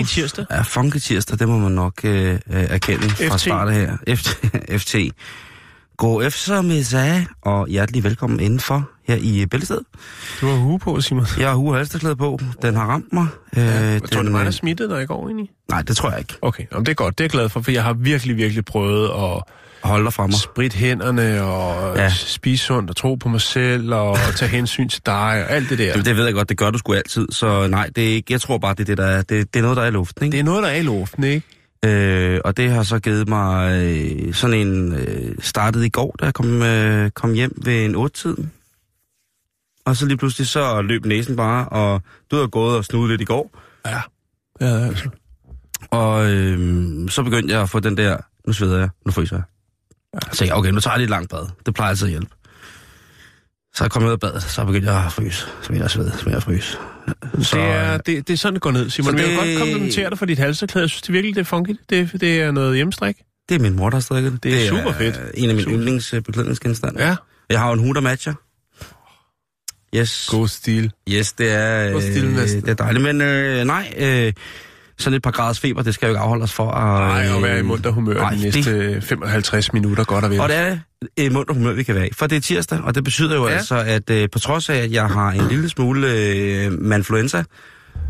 [0.00, 0.44] Funky, tirsdag.
[0.50, 3.40] Ja, funky tirsdag, det må man nok øh, øh, erkende fra FT.
[3.40, 3.96] starten her.
[4.16, 4.28] FT.
[4.82, 4.94] FT.
[5.96, 9.84] God eftermiddag, og hjertelig velkommen indenfor her i Bæltestedet.
[10.40, 11.26] Du har hue på, Simon.
[11.38, 12.38] Jeg har hue halsterklæde på.
[12.62, 13.26] Den har ramt mig.
[13.56, 15.50] Øh, Ja, jeg tror, den, det var mig, der øh, smittede dig i går egentlig.
[15.70, 16.34] Nej, det tror jeg ikke.
[16.42, 17.18] Okay, jamen, det er godt.
[17.18, 19.42] Det er jeg glad for, for jeg har virkelig, virkelig prøvet at
[19.82, 20.34] Hold dig fra mig.
[20.34, 22.10] spritte hænderne og Ja.
[22.14, 25.14] spise sundt og tro på mig selv og tage hensyn til dig
[25.44, 25.96] og alt det der.
[25.96, 27.26] Det, det ved jeg godt, det gør du sgu altid.
[27.30, 29.58] Så nej, det er ikke, jeg tror bare, det er, det, der er, det, det
[29.60, 30.24] er noget, der er i luften.
[30.24, 30.32] Ikke?
[30.32, 31.46] Det er noget, der er i luften, ikke?
[31.84, 34.92] Øh, og det har så givet mig øh, sådan en...
[34.92, 38.50] Øh, startet i går, da jeg kom, øh, kom hjem ved en 8-tiden.
[39.84, 43.20] Og så lige pludselig så løb næsen bare, og du har gået og snudet lidt
[43.20, 43.50] i går.
[43.86, 44.00] Ja.
[44.60, 45.08] Ja, altså.
[45.90, 48.16] Og øh, så begyndte jeg at få den der...
[48.46, 49.42] Nu sveder jeg, nu fryser jeg.
[50.32, 51.46] Så jeg, okay, nu tager jeg lige et langt bad.
[51.66, 52.34] Det plejer altid at hjælpe.
[53.74, 55.38] Så jeg kom ud af badet, så begyndte jeg at fryse.
[55.38, 56.78] Så begyndte jeg at svede, så begyndte jeg at fryse.
[57.42, 59.12] Så, det, er, det, det er sådan, det går ned, Simon.
[59.12, 59.22] Så det...
[59.22, 60.82] Jeg vil godt komplimentere dig for dit halserklæde.
[60.82, 61.78] Jeg synes det virkelig, det er funky.
[61.90, 63.16] Det, det er noget hjemmestrik.
[63.48, 64.42] Det er min mor, der har strikket det.
[64.42, 65.16] Det er super fedt.
[65.16, 67.06] øh, en af mine yndlingsbeklædningsgenstande.
[67.06, 67.16] Ja.
[67.50, 68.34] Jeg har jo en hue, der matcher.
[69.96, 70.28] Yes.
[70.30, 70.92] God stil.
[71.08, 72.60] Yes, det er, God stil, øh, næsten.
[72.60, 73.02] det er dejligt.
[73.02, 74.32] Men øh, nej, øh,
[75.02, 77.00] sådan et par graders feber, det skal jo ikke afholde os for at...
[77.26, 80.40] Nej, og være i munter humør nej, de næste øh, 55 minutter, godt og vel.
[80.40, 80.78] Og det er
[81.16, 82.10] et mundt humør, vi kan være i.
[82.12, 83.48] For det er tirsdag, og det betyder jo.
[83.48, 83.54] Ja.
[83.54, 87.42] altså, at øh, på trods af, at jeg har en lille smule øh, manfluenza,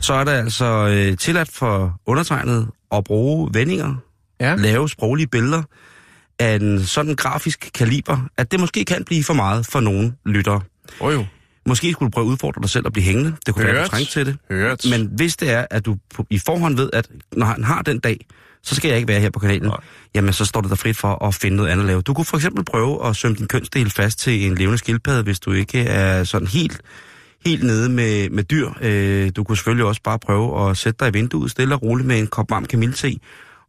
[0.01, 3.95] så er det altså øh, tilladt for undertegnet at bruge vendinger,
[4.41, 4.55] Ja.
[4.55, 5.63] lave sproglige billeder
[6.39, 10.61] af en sådan grafisk kaliber, at det måske kan blive for meget for nogle lyttere.
[11.01, 11.25] Oh, jo.
[11.69, 13.33] Måske skulle du prøve at udfordre dig selv og blive hængende.
[13.47, 14.37] Det kunne være, du trængte til det.
[14.51, 14.85] Hørt.
[14.91, 17.99] Men hvis det er, at du på, i forhånd ved, at når han har den
[17.99, 18.27] dag,
[18.63, 19.77] så skal jeg ikke være her på kanalen, Nej.
[20.15, 22.03] jamen så står det der frit for at finde noget andet at lave.
[22.03, 25.41] Du kunne for eksempel prøve at sømme din kønsdel fast til en levende skildpadde, hvis
[25.41, 26.81] du ikke er sådan helt,
[27.47, 28.71] helt nede med, med dyr.
[28.81, 32.07] Øh, du kunne selvfølgelig også bare prøve at sætte dig i vinduet stille og roligt
[32.09, 33.17] med en kop varm kamillete.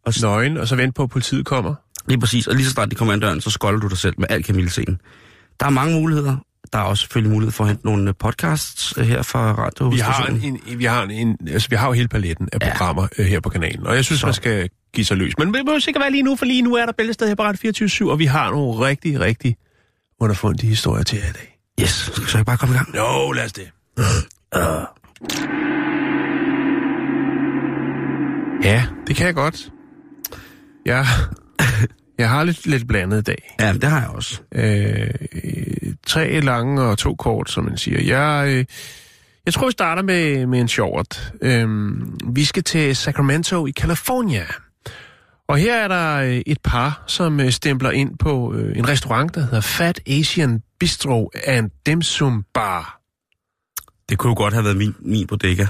[0.06, 1.76] Og s- Nøgen, og så vente på, at politiet kommer.
[2.08, 4.14] lige præcis, og lige så snart de kommer ind døren, så skolder du dig selv
[4.18, 5.00] med al kamilleten.
[5.60, 6.38] Der er mange muligheder.
[6.74, 9.98] Der er også selvfølgelig mulighed for at hente nogle podcasts øh, her fra Radio Vi
[9.98, 12.72] har, en, en, vi, har en, altså, vi har jo hele paletten af Ja.
[12.72, 14.28] programmer øh, her på kanalen, og jeg synes, Så.
[14.28, 15.38] man skal give sig løs.
[15.38, 17.44] Men det behøver sikkert være lige nu, for lige nu er der bæltested her på
[17.44, 19.56] Radio 24 og vi har nogle rigtig, rigtig
[20.20, 21.58] underfundige historier til jer i dag.
[21.82, 22.96] Yes, skal vi så ikke bare komme i gang?
[22.98, 23.72] Jo, lad os det.
[28.64, 29.72] Ja, det kan jeg godt.
[30.86, 31.06] Jeg,
[32.22, 33.56] jeg har lidt, lidt blandet i dag.
[33.60, 34.42] Ja, det har jeg også.
[34.56, 35.10] Øh,
[36.08, 38.02] tre lange og to kort, som man siger.
[38.02, 38.66] Jeg, øh,
[39.46, 41.34] jeg tror, vi starter med, med en short.
[41.42, 41.68] Øh,
[42.36, 44.46] vi skal til Sacramento i California.
[45.48, 49.36] Og her er der øh, et par, som øh, stempler ind på øh, en restaurant,
[49.36, 53.02] der hedder Fat Asian Bistro and Dim Sum Bar.
[54.10, 55.66] Det kunne jo godt have været min, min bodega.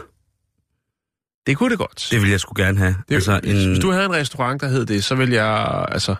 [1.47, 2.07] Det kunne det godt.
[2.11, 2.95] Det ville jeg sgu gerne have.
[3.09, 3.67] Det, altså, en...
[3.67, 6.15] Hvis du havde en restaurant, der hed det, så vil jeg, altså...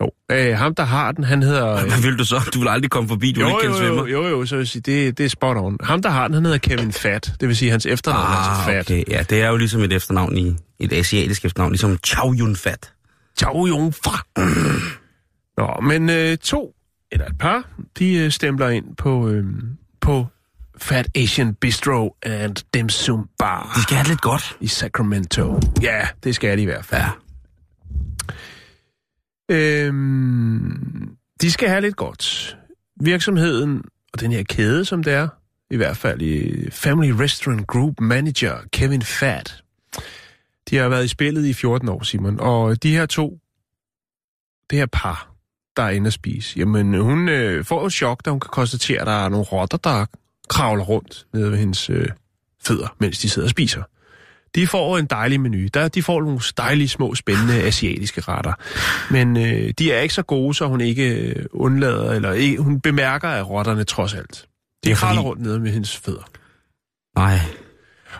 [0.00, 1.80] Jo, øh, ham der har den, han hedder...
[1.88, 2.50] Hvad vil du så?
[2.54, 4.06] Du vil aldrig komme forbi, du jo, ikke kende jo, jo, svømmer.
[4.06, 5.76] jo, jo, så vil jeg sige, det, det er spot on.
[5.82, 7.32] Ham, der har den, han hedder Kevin Fat.
[7.40, 8.80] Det vil sige, hans efternavn er altså Ah, Fat.
[8.90, 9.04] okay.
[9.10, 12.92] Ja, det er jo ligesom et efternavn i et asiatisk efternavn, ligesom Chow Yun Fat.
[13.38, 14.10] Ciao, Jung Fa.
[15.58, 16.72] Nå, men øh, to,
[17.12, 17.62] eller et par,
[17.98, 19.44] de øh, stempler ind på, øh,
[20.00, 20.26] på
[20.78, 24.56] Fat Asian Bistro and Dim Sum Bar De skal have lidt godt.
[24.60, 25.60] i Sacramento.
[25.82, 27.02] Ja, det skal de i hvert fald.
[27.02, 27.08] Ja.
[29.48, 32.56] Øhm, de skal have lidt godt.
[33.00, 33.82] Virksomheden
[34.12, 35.28] og den her kæde, som det er,
[35.70, 39.62] i hvert fald i Family Restaurant Group Manager Kevin Fat.
[40.70, 43.38] De har været i spillet i 14 år, Simon, og de her to,
[44.70, 45.34] det her par,
[45.76, 49.00] der er inde at spise, jamen hun øh, får jo chok, da hun kan konstatere,
[49.00, 50.06] at der er nogle rotter, der
[50.48, 52.08] kravler rundt nede ved hendes øh,
[52.64, 53.82] fødder, mens de sidder og spiser.
[54.54, 55.58] De får en dejlig menu.
[55.74, 58.52] Der, de får nogle dejlige, små, spændende asiatiske retter.
[59.12, 62.80] Men øh, de er ikke så gode, så hun ikke øh, undlader, eller ikke, hun
[62.80, 64.32] bemærker, at rotterne trods alt.
[64.36, 64.46] De
[64.84, 66.30] Det er kravler fordi- rundt nede med hendes fødder.
[67.16, 67.38] Nej.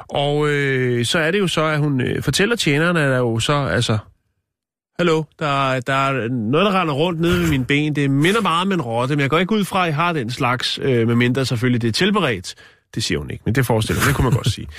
[0.08, 3.38] Og øh, så er det jo så, at hun øh, fortæller tjeneren, at der jo
[3.38, 3.98] så, altså,
[4.98, 7.96] hallo, der, er- der er noget, der render rundt nede ved mine ben.
[7.96, 10.12] Det minder meget om en rotte, men jeg går ikke ud fra, at I har
[10.12, 12.54] den slags, øh, medmindre selvfølgelig det er tilberedt.
[12.96, 14.68] Det siger hun ikke, men det forestiller jeg, det kunne man godt sige.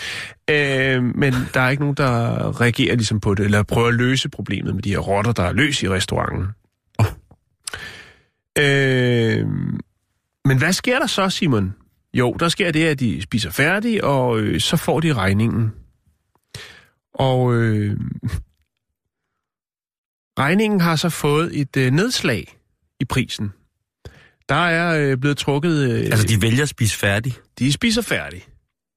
[0.49, 4.29] Øh, men der er ikke nogen, der reagerer ligesom på det, eller prøver at løse
[4.29, 6.47] problemet med de her rotter, der er løs i restauranten.
[8.59, 9.47] Øh,
[10.45, 11.75] men hvad sker der så, Simon?
[12.13, 15.71] Jo, der sker det, at de spiser færdig, og øh, så får de regningen.
[17.13, 17.99] Og øh,
[20.39, 22.57] regningen har så fået et øh, nedslag
[22.99, 23.53] i prisen.
[24.49, 25.89] Der er øh, blevet trukket...
[25.91, 27.33] Øh, Altså, de vælger at spise færdig.
[27.59, 28.45] de spiser færdig.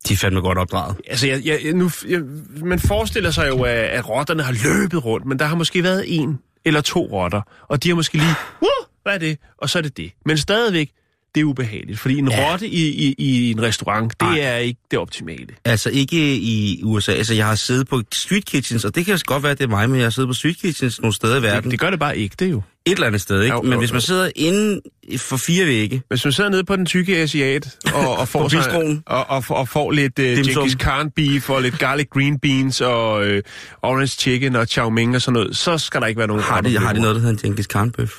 [0.09, 0.97] De er fandme godt opdraget.
[1.09, 2.21] Altså, jeg, jeg, nu, jeg,
[2.65, 6.05] man forestiller sig jo, at, at rotterne har løbet rundt, men der har måske været
[6.07, 8.69] en eller to rotter, og de har måske lige, uh,
[9.03, 9.39] hvad er det?
[9.59, 10.13] Og så er det det.
[10.27, 10.91] Men stadigvæk,
[11.35, 12.53] det er ubehageligt, fordi en Ja.
[12.53, 14.39] rotte i, i, i en restaurant, det Ej.
[14.41, 15.47] er ikke det optimale.
[15.65, 17.13] Altså ikke i USA.
[17.13, 19.69] Altså jeg har siddet på street kitchens, og det kan godt være, at det er
[19.69, 21.63] mig, men jeg har siddet på street kitchens nogle steder i verden.
[21.63, 22.63] Det, det gør det bare ikke, det jo.
[22.87, 23.55] Et eller andet sted, ikke?
[23.55, 24.81] Jo, Men jo, hvis man sidder inde
[25.19, 29.03] for fire vægge, Hvis man sidder nede på den tykke asiat og, og, får, sig,
[29.07, 30.25] og, og, og får lidt uh.
[30.25, 33.39] Genghis Khan beef og lidt garlic green beans og uh,
[33.83, 36.61] orange chicken og chow mein og sådan noget, så skal der ikke være nogen har
[36.61, 38.13] de, har de noget, der hedder en Genghis Khan bøf.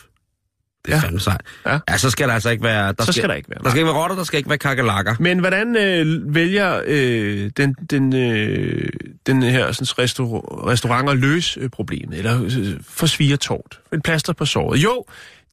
[0.86, 1.02] Det er Ja.
[1.04, 1.42] fandme sejt.
[1.66, 1.80] Ja.
[1.90, 2.94] ja, så skal der altså ikke være...
[2.98, 4.58] Der Så skal der ikke være, Der skal ikke være rotter, der skal ikke være
[4.58, 5.16] kakalakker.
[5.20, 8.90] Men hvordan øh, vælger øh, den, den, øh,
[9.28, 12.50] den her sådan, restaur- restaurant at løse øh, problemet, eller øh,
[12.90, 13.80] forsvire tårt?
[13.94, 14.78] Et plaster på såret.
[14.84, 15.06] Jo,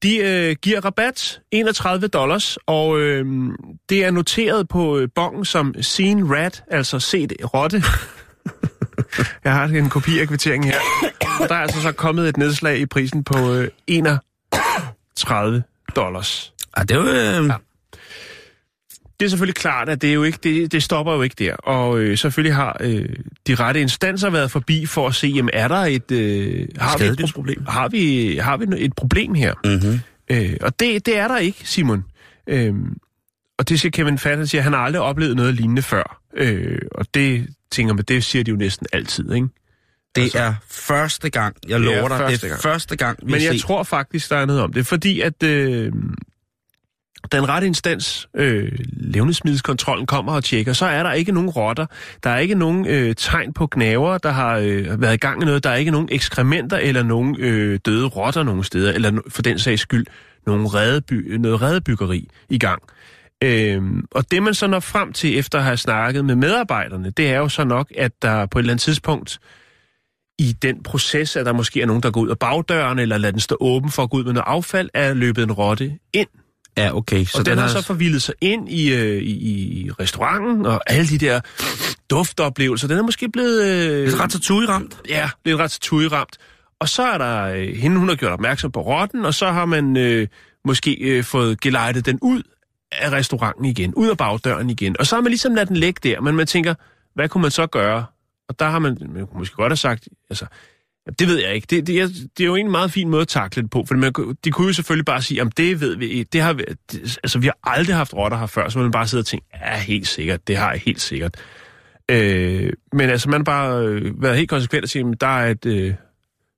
[0.02, 3.26] de øh, giver rabat, 31 dollars, og øh,
[3.88, 7.82] det er noteret på øh, bongen som seen rat, altså set rotte.
[9.44, 10.78] Jeg har en kopi af kvitteringen her.
[11.40, 14.18] Og der er altså så kommet et nedslag i prisen på øh, 31
[15.96, 16.52] dollars.
[16.76, 17.06] Ja, det er jo...
[17.06, 17.54] Øh, ja.
[19.20, 21.54] Det er selvfølgelig klart, at det, er jo ikke, det, det stopper jo ikke der.
[21.54, 23.08] Og øh, selvfølgelig har øh,
[23.46, 27.04] de rette instanser været forbi for at se, jamen er der et, øh, har, vi
[27.04, 27.66] et Skadedysproblem.
[27.68, 29.54] har, vi, har vi et problem her?
[29.64, 30.00] Mm-hmm.
[30.30, 32.04] Øh, og det, det er der ikke, Simon.
[32.46, 32.74] Øh,
[33.58, 36.20] og det siger Kevin Fatt, han siger, at han har aldrig oplevet noget lignende før.
[36.36, 39.48] Øh, og det tænker man, det siger de jo næsten altid, ikke?
[40.14, 42.62] Det Altså- er første gang, jeg Det er lover dig, første det er gang.
[42.62, 43.58] første gang, vi Men jeg ser.
[43.66, 45.92] tror faktisk, der er noget om det, fordi at øh,
[47.32, 51.86] den rette instans, øh, levnedsmiddelskontrollen, kommer og tjekker, så er der ikke nogen rotter,
[52.24, 55.46] der er ikke nogen øh, tegn på gnaver, der har øh, været i gang med
[55.46, 59.42] noget, der er ikke nogen ekskrementer eller nogen øh, døde rotter nogen steder, eller for
[59.42, 60.06] den sags skyld
[60.46, 62.82] nogen redeby, noget redebyggeri i gang.
[63.44, 67.30] Øhm, og det man så når frem til efter at have snakket med medarbejderne, det
[67.30, 69.38] er jo så nok, at der på et eller andet tidspunkt
[70.38, 73.32] i den proces, at der måske er nogen, der går ud af bagdøren, eller lader
[73.32, 76.28] den stå åben for at gå ud med noget affald, er løbet en rotte ind.
[76.78, 77.24] Ja, okay.
[77.24, 79.34] Så og den, den har så forvildet sig ind i, øh, i,
[79.86, 81.40] i restauranten, og alle de der
[82.10, 83.64] duftoplevelser, den er måske blevet...
[83.64, 84.98] Øh, Det er ret så ramt.
[85.08, 86.36] Ja, lidt ret tuderamt.
[86.80, 89.64] Og så er der øh, hende, hun har gjort opmærksom på rotten, og så har
[89.64, 90.26] man øh,
[90.64, 92.42] måske øh, fået gelejtet den ud
[92.92, 94.96] af restauranten igen, ud af bagdøren igen.
[94.98, 96.74] Og så har man ligesom ladet den ligge der, men man tænker,
[97.14, 98.04] hvad kunne man så gøre?
[98.48, 100.46] Og der har man, man kunne måske godt have sagt, altså,
[101.18, 101.66] det ved jeg ikke.
[101.70, 103.94] Det, det, er, det er jo en meget fin måde at takle det på, for
[103.94, 106.28] man, kunne- de kunne jo selvfølgelig bare sige, om det ved vi ikke.
[106.32, 109.06] Det har vi, det, altså, vi har aldrig haft rotter her før, så man bare
[109.08, 111.34] sidder og tænker, ja, helt sikkert, det har jeg helt sikkert.
[112.10, 115.50] Øh, men altså, man har bare øh, været helt konsekvent og sige, at der er
[115.50, 115.94] et, øh,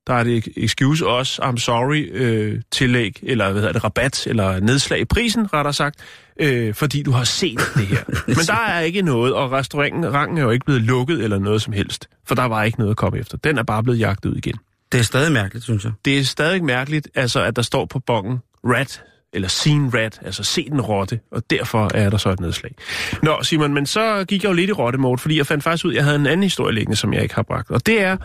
[0.07, 4.59] der er et excuse også, I'm sorry, øh, tillæg, eller hvad hedder det, rabat, eller
[4.59, 5.99] nedslag i prisen, rettere sagt,
[6.41, 8.03] øh, fordi du har set det her.
[8.27, 11.61] Men der er ikke noget, og restauranten rangen er jo ikke blevet lukket eller noget
[11.61, 13.37] som helst, for der var ikke noget at komme efter.
[13.37, 14.55] Den er bare blevet jagtet ud igen.
[14.91, 15.91] Det er stadig mærkeligt, synes jeg.
[16.05, 20.43] Det er stadig mærkeligt, altså, at der står på bongen rat, eller seen rat, altså
[20.43, 22.75] se den rotte, og derfor er der så et nedslag.
[23.23, 25.91] Nå, Simon, men så gik jeg jo lidt i rotte fordi jeg fandt faktisk ud,
[25.91, 27.71] at jeg havde en anden historie liggende, som jeg ikke har bragt.
[27.71, 28.17] Og det er,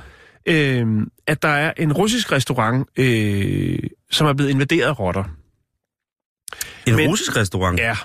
[0.46, 0.87] øh,
[1.26, 3.78] at der er en russisk restaurant, øh,
[4.11, 5.25] som er blevet invaderet af rotter.
[6.87, 7.78] En Men- russisk restaurant?
[7.78, 7.97] Ja,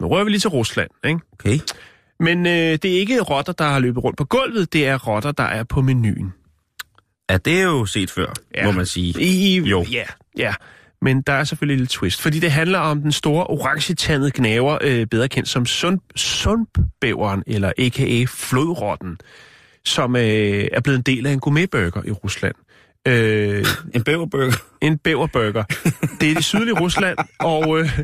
[0.00, 1.20] nu rører vi lige til Rusland, ikke?
[1.32, 1.58] Okay.
[2.20, 5.32] Men øh, det er ikke rotter, der har løbet rundt på gulvet, det er rotter,
[5.32, 6.34] der er på menuen.
[7.30, 8.64] Ja, det er jo set før, Ja.
[8.66, 9.22] må man sige.
[9.22, 9.84] I, Jo.
[9.90, 10.04] Ja,
[10.38, 10.54] ja.
[11.02, 15.06] Men der er selvfølgelig lille twist, fordi det handler om den store orange gnaver, øh,
[15.06, 18.24] bedre kendt som sund, sundbæveren, eller a.k.a.
[18.28, 19.18] flodrotten,
[19.84, 22.54] som øh, er blevet en del af en gourmetburger i Rusland.
[23.08, 23.64] Øh,
[23.94, 24.52] En bæverburger.
[24.80, 25.62] en bæverburger.
[26.20, 27.98] Det er det sydlige Rusland, og øh,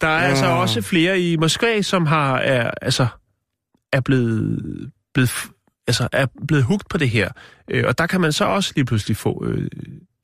[0.00, 0.58] der er altså Ah.
[0.60, 3.06] også flere i Moskva, som har er, altså,
[3.92, 5.30] er blevet, blevet,
[5.86, 7.28] altså, er blevet hugt på det her.
[7.70, 9.68] Øh, og der kan man så også lige pludselig få øh,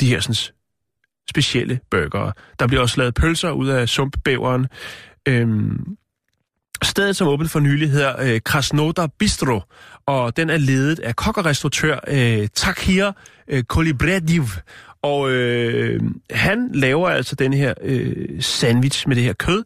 [0.00, 0.54] de her sådan,
[1.30, 2.32] specielle burgere.
[2.58, 4.66] Der bliver også lavet pølser ud af sumpbæveren.
[5.28, 5.96] Øhm,
[6.82, 9.60] Stedet, som åbent for nylig, hedder øh, Krasnodar Bistro,
[10.08, 13.10] og den er ledet af kok og restauratør øh, Takhir
[13.48, 14.44] øh, Kolibrediv.
[15.02, 16.00] Og øh,
[16.30, 19.64] han laver altså den her øh, sandwich med det her kød,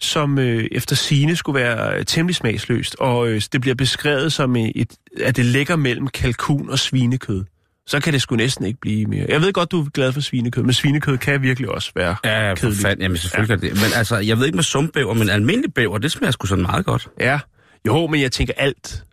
[0.00, 4.56] som øh, efter sine skulle være øh, temmelig smagsløst, og øh, det bliver beskrevet som
[4.56, 4.92] et, et,
[5.24, 7.44] at det ligger mellem kalkun og svinekød.
[7.86, 9.26] Så kan det sgu næsten ikke blive mere.
[9.28, 12.54] Jeg ved godt, du er glad for svinekød, men svinekød kan virkelig også være Ja,
[12.54, 12.82] kedeligt.
[12.82, 13.02] fanden.
[13.02, 13.68] Jamen, selvfølgelig ja.
[13.68, 13.74] det.
[13.76, 16.84] Men altså, jeg ved ikke med sumpbæver, men almindelig bæver, det smager sgu sådan meget
[16.86, 17.08] godt.
[17.20, 17.40] Ja,
[17.86, 19.04] jo, men jeg tænker alt.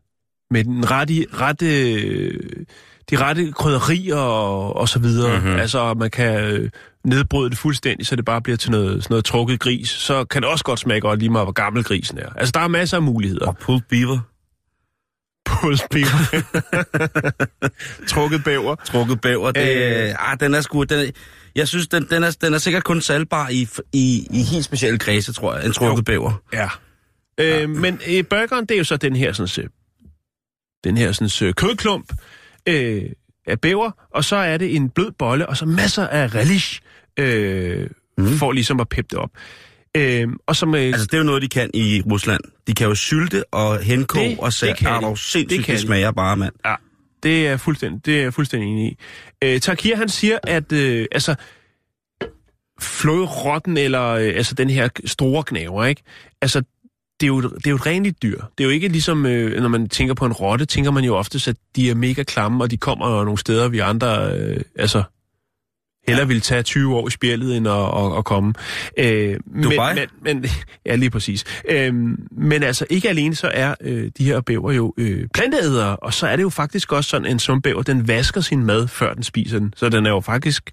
[0.51, 1.65] Med den rette, rette,
[3.09, 5.33] de rette krydderier og, og så videre.
[5.37, 5.45] Mhm.
[5.45, 5.59] Mm-hmm.
[5.59, 6.69] Altså, man kan øh,
[7.05, 9.89] nedbryde det fuldstændig, så det bare bliver til noget, sådan noget trukket gris.
[9.89, 12.29] Så kan det også godt smage godt lige meget, hvor gammel grisen er.
[12.35, 13.45] Altså, der er masser af muligheder.
[13.47, 14.19] Og pulled beaver.
[15.45, 16.43] Pulsbæver.
[18.13, 18.75] trukket bæver.
[18.75, 20.31] Trukket bæver, det, Øh.
[20.31, 21.11] ah, den er sgu, den, er-
[21.55, 24.99] jeg synes, den, den, er, den er sikkert kun salgbar i, i, i helt specielle
[24.99, 26.03] kredse, tror jeg, en trukket Jo.
[26.03, 26.41] bæver.
[26.53, 26.67] Ja.
[27.39, 29.69] Øh, men øh, burgeren, det er jo så den her sådan,
[30.85, 32.13] den her sådan, kødklump
[32.67, 33.03] øh,
[33.47, 36.81] af bæver, og så er det en blød bolle, og så masser af relish,
[37.19, 37.87] øh,
[38.17, 38.27] mm.
[38.37, 39.29] for ligesom at peppe det op.
[39.97, 42.41] Øh, og som, øh, Altså, det er jo noget, de kan i Rusland.
[42.67, 44.71] De kan jo sylte og henkoge Det- og sætte.
[44.73, 45.87] det kan dog sindssygt, Det kan det de.
[45.87, 46.53] smager bare, mand.
[46.65, 46.75] Ja,
[47.23, 48.97] det er fuldstændig, det er jeg fuldstændig enig i.
[49.43, 51.35] Øh, Takir, han siger, at øh, altså,
[52.81, 56.01] flodrotten, eller øh, altså den her store knæver, ikke?
[56.41, 56.63] Altså,
[57.19, 58.41] det er, jo, det er jo et renligt dyr.
[58.57, 61.15] Det er jo ikke ligesom, øh, når man tænker på en rotte, tænker man jo
[61.15, 64.61] oftest, at de er mega klamme, og de kommer jo nogle steder, vi andre, øh,
[64.75, 65.03] altså,
[66.07, 68.53] hellere ville tage 20 år i spjældet, end at, at, at komme.
[68.97, 69.95] Øh, Dubai?
[69.95, 70.45] Men, men, men,
[70.85, 71.43] ja, lige præcis.
[71.69, 71.93] Øh,
[72.31, 76.27] men altså, ikke alene så er øh, de her bæver jo øh, planteædere, og så
[76.27, 79.59] er det jo faktisk også sådan, en sumpbæver, den vasker sin mad, før den spiser
[79.59, 79.73] den.
[79.77, 80.71] Så den er jo faktisk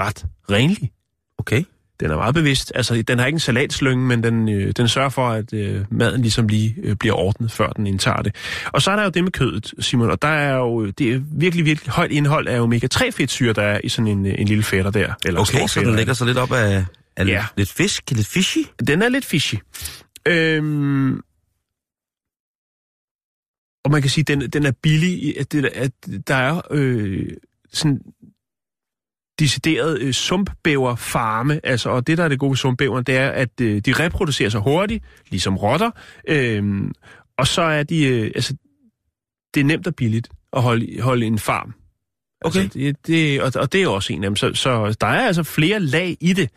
[0.00, 0.90] ret renlig.
[1.38, 1.64] Okay.
[2.02, 2.72] Den er meget bevidst.
[2.74, 6.22] Altså, den har ikke en salatslynge, men den, øh, den sørger for, at øh, maden
[6.22, 8.34] ligesom lige øh, bliver ordnet, før den indtager det.
[8.72, 11.20] Og så er der jo det med kødet, Simon, og der er jo det er
[11.32, 14.90] virkelig, virkelig højt indhold af omega-3-fedtsyre, der er i sådan en, øh, en lille fætter
[14.90, 15.14] der.
[15.26, 15.96] Eller Okay, stor så den fætter.
[15.96, 16.84] lægger sig lidt op af,
[17.16, 17.44] af Ja.
[17.56, 18.58] lidt fisk, lidt fishy.
[18.86, 19.54] Den er lidt fishy.
[20.28, 21.20] Øhm,
[23.84, 25.92] og man kan sige, at den, den er billig, at, det, at
[26.28, 27.26] der er øh,
[27.72, 28.00] sådan
[29.38, 33.60] decideret øh, sumpbæverfarme, altså, og det, der er det gode ved sumpbæveren, det er, at
[33.60, 35.90] øh, de reproducerer sig hurtigt, ligesom rotter,
[36.28, 36.82] øh,
[37.38, 38.54] og så er de, øh, altså,
[39.54, 41.74] det er nemt og billigt at holde, holde en farm.
[42.44, 42.60] Okay.
[42.60, 45.26] Altså, det, det, og, og det er også en af dem, så, så der er
[45.26, 46.50] altså flere lag i det.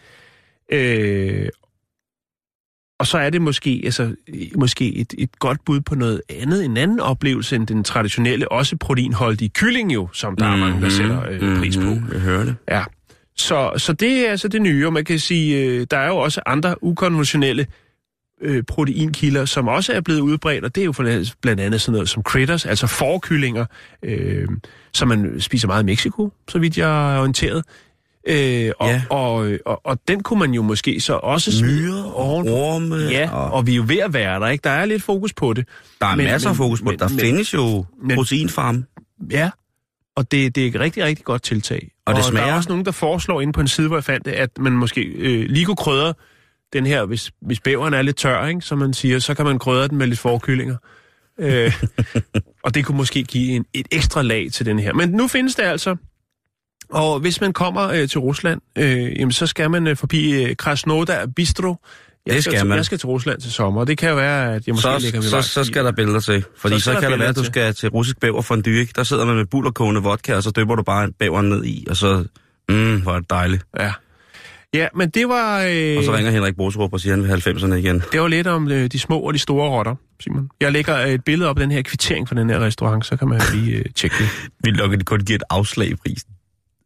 [0.72, 1.50] Øh,
[3.00, 4.16] og så er det måske, altså,
[4.56, 8.78] måske et, et godt bud på noget andet, en anden oplevelse end den traditionelle, også
[8.78, 10.64] proteinholdige kylling jo, som der mm-hmm.
[10.64, 11.84] er mange, der sætter øh, pris på.
[11.84, 12.56] Mhm, Jeg hører det.
[12.72, 12.84] Ja.
[13.38, 16.18] Så, så det er altså det nye, og man kan sige, øh, der er jo
[16.18, 17.68] også andre ukonventionelle
[18.42, 21.94] øh, proteinkilder, som også er blevet udbredt, og det er jo for- blandt andet sådan
[21.94, 23.66] noget som critters, altså forkyllinger,
[24.04, 24.48] øh,
[24.94, 27.66] som man spiser meget i Mexico, så vidt jeg er orienteret.
[28.28, 29.02] Øh, og, Ja.
[29.10, 31.52] og, og, og den kunne man jo måske så også
[32.06, 32.96] og oven orme.
[32.96, 34.62] Ja, og og vi er jo ved at være der, ikke?
[34.64, 35.68] Der er lidt fokus på det.
[36.02, 37.00] der er men- masser af fokus på det.
[37.00, 38.84] Der men- findes jo men- proteinfarme.
[39.32, 39.50] Ja,
[40.16, 41.92] og det, det er et rigtig, rigtig godt tiltag.
[42.06, 42.48] Og det der smager?
[42.48, 44.74] er også nogen, der foreslår inde på en side, hvor jeg fandt det, at man
[44.74, 46.14] måske øh, lige kunne krydre
[46.74, 49.60] den her, hvis, hvis bæveren er lidt tør, ikke, som man siger, så kan man
[49.60, 50.76] krydre den med lidt forkyllinger.
[51.40, 51.74] øh,
[52.66, 54.94] og det kunne måske give en, et ekstra lag til den her.
[54.94, 55.96] Men nu findes det altså,
[56.90, 60.56] og hvis man kommer øh, til Rusland, øh, jamen, så skal man øh, forbi øh,
[60.56, 61.76] Krasnodar Bistro.
[62.26, 62.78] Jeg Det skal til, man.
[62.78, 65.00] Jeg skal til Rusland til sommer, og det kan jo være, at jeg måske Så,
[65.02, 66.44] lægger min så, så skal der billeder til.
[66.58, 68.56] Fordi Så så, skal kan det være, at du billeder skal til russisk bæver for
[68.56, 68.94] en ikke?
[68.96, 71.98] Der sidder man med bullerkogende vodka, og så døber du bare bæveren ned i, og
[71.98, 72.26] så...
[72.70, 73.64] Mm, hvor er det dejligt.
[73.80, 73.92] Ja.
[74.74, 75.62] Ja, men det var...
[75.70, 78.04] Øh, Og så ringer Henrik Boserup og siger, at han vil have 90'erne igen.
[78.12, 80.50] Det var lidt om øh, de små og de store rotter, Simon.
[80.62, 83.28] Jeg lægger et billede op af den her kvittering for den her restaurant, så kan
[83.28, 84.30] man lige øh, tjekke det.
[84.64, 86.30] Vi lukker de kun giver et afslag i prisen.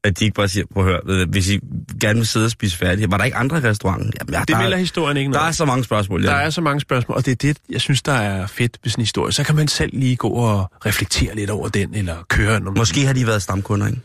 [0.03, 1.59] At de ikke bare siger, prøv at høre, hvis I
[2.01, 4.13] gerne vil sidde og spise færdigt, var der ikke andre i restauranten?
[4.19, 5.47] Jamen, ja, Det der, melder historien ikke der noget.
[5.47, 6.23] er så mange spørgsmål.
[6.23, 6.41] Der Ja.
[6.41, 9.01] er så mange spørgsmål, og det er det, jeg synes, der er fedt ved sådan
[9.01, 9.31] en historie.
[9.31, 12.77] Så kan man selv lige gå og reflektere lidt over den, eller køre nogle...
[12.79, 13.99] Måske har de været stamkunder, ikke?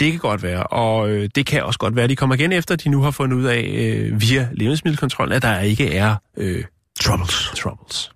[0.00, 2.52] Det kan godt være, og øh, det kan også godt være, at de kommer igen
[2.52, 6.14] efter, at de nu har fundet ud af øh, via levnedsmiddelkontrollen, at der ikke er
[6.36, 6.64] øh,
[7.00, 7.52] Troubles.
[7.56, 8.10] troubles.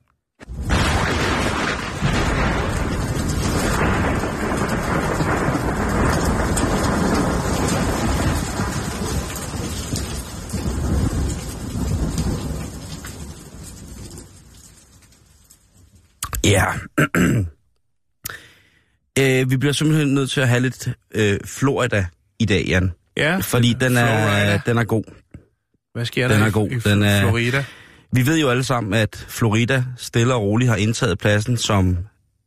[16.44, 16.64] Ja.
[19.18, 22.06] øh, vi bliver simpelthen nødt til at have lidt øh, Florida
[22.38, 22.92] i dag, Jan.
[23.16, 24.60] Ja, Fordi den er, Florida.
[24.66, 25.04] den er god.
[25.94, 26.70] Hvad sker der den er i- god.
[26.70, 27.64] i Den er- Florida?
[28.12, 31.98] Vi ved jo alle sammen, at Florida stille og roligt har indtaget pladsen som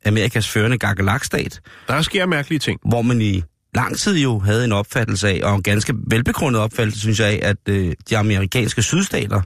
[0.05, 2.79] Amerikas førende gakkelak-stat, Der sker mærkelige ting.
[2.89, 3.43] hvor man i
[3.75, 7.57] lang tid jo havde en opfattelse af, og en ganske velbegrundet opfattelse, synes jeg, at
[7.69, 9.41] øh, de amerikanske sydstater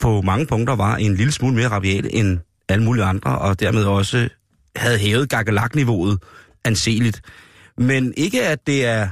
[0.00, 2.38] på mange punkter var en lille smule mere rabiate end
[2.72, 4.28] alle mulige andre, og dermed også
[4.76, 6.18] havde hævet gakkelak-niveauet
[6.64, 7.20] anseligt.
[7.78, 9.08] Men ikke at det er,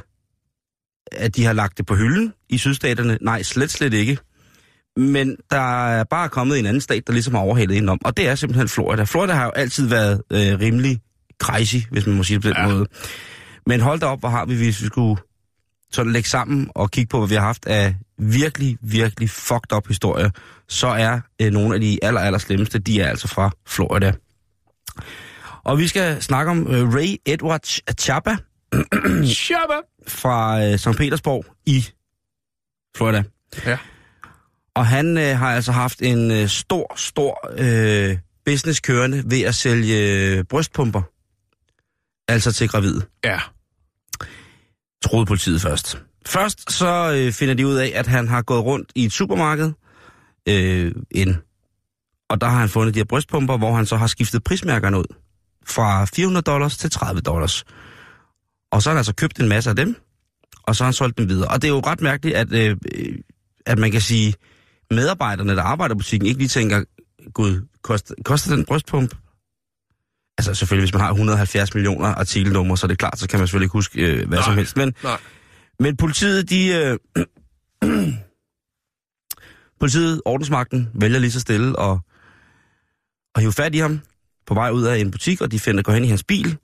[1.13, 3.19] at de har lagt det på hylden i sydstaterne.
[3.21, 4.19] Nej, slet, slet ikke.
[4.97, 8.29] Men der er bare kommet en anden stat, der ligesom har overhældet indenom, og det
[8.29, 9.03] er simpelthen Florida.
[9.05, 11.01] Florida har jo altid været øh, rimelig
[11.43, 12.69] crazy, hvis man må sige det på den Ja.
[12.75, 12.87] måde.
[13.67, 15.21] Men hold da op, hvor har vi, hvis vi skulle
[15.93, 19.89] sådan lægge sammen og kigge på, hvad vi har haft af virkelig, virkelig fucked up
[19.89, 20.31] historier,
[20.69, 24.13] så er øh, nogle af de aller, aller slemmeste, de er altså fra Florida.
[25.65, 27.65] Og vi skal snakke om øh, Ray Edward
[27.99, 28.37] Chapa
[29.25, 29.77] Shabba!
[30.09, 30.89] fra øh, St.
[30.97, 31.87] Petersborg i
[32.97, 33.23] Florida.
[33.67, 33.79] Ja.
[34.75, 39.55] Og han øh, har altså haft en øh, stor, stor øh, business kørende ved at
[39.55, 41.03] sælge øh, brystpumper.
[42.29, 43.03] Altså til gravide.
[43.25, 43.41] Ja.
[45.03, 46.03] troede politiet først.
[46.29, 49.73] Først så øh, finder de ud af, at han har gået rundt i et supermarked,
[50.49, 51.37] øh, en,
[52.31, 55.15] og der har han fundet de her brystpumper, hvor han så har skiftet prismærkerne ud
[55.67, 57.65] fra 400 dollars til 30 dollars.
[58.73, 59.97] Og så har han altså købt en masse af dem,
[60.63, 61.49] og så har han solgt dem videre.
[61.49, 62.77] Og det er jo ret mærkeligt, at, øh,
[63.67, 64.35] at man kan sige,
[64.91, 66.85] medarbejderne, der arbejder i butikken, ikke lige tænker,
[67.35, 69.15] gud, koster, koster den brystpump
[70.39, 73.47] Altså selvfølgelig, hvis man har 170 millioner artikelnumre, så er det klart, så kan man
[73.47, 74.45] selvfølgelig ikke huske øh, hvad Nej.
[74.45, 74.77] som helst.
[74.77, 75.19] Men, Nej
[75.79, 76.69] men politiet, de...
[76.69, 76.99] Øh,
[79.81, 82.01] politiet, ordensmagten, vælger lige så stille og,
[83.35, 84.01] og hive fat i ham
[84.47, 86.59] på vej ud af en butik, og de finder går hen i hans bil.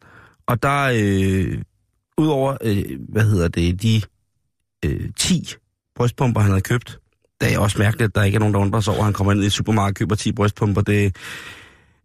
[0.46, 1.62] Og der, øh,
[2.18, 4.02] udover, øh, hvad hedder det, de
[4.84, 5.54] øh, 10
[5.96, 6.98] brystpumper, han havde købt,
[7.40, 9.12] det er også mærkeligt, at der ikke er nogen, der undrer sig over, at han
[9.12, 10.80] kommer ind i supermarkedet og køber 10 brystpumper.
[10.80, 11.16] Det...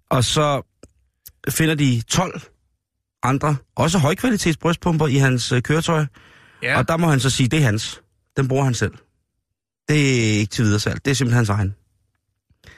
[0.10, 0.62] Og så
[1.50, 2.42] finder de 12
[3.24, 6.06] andre, også højkvalitets brystpumper i hans øh, køretøj.
[6.64, 6.78] Ja.
[6.78, 8.02] Og der må han så sige, det er hans.
[8.38, 8.94] Den bruger han selv.
[9.90, 11.06] Det er ikke til videre salg.
[11.06, 11.76] Det er simpelthen hans egen.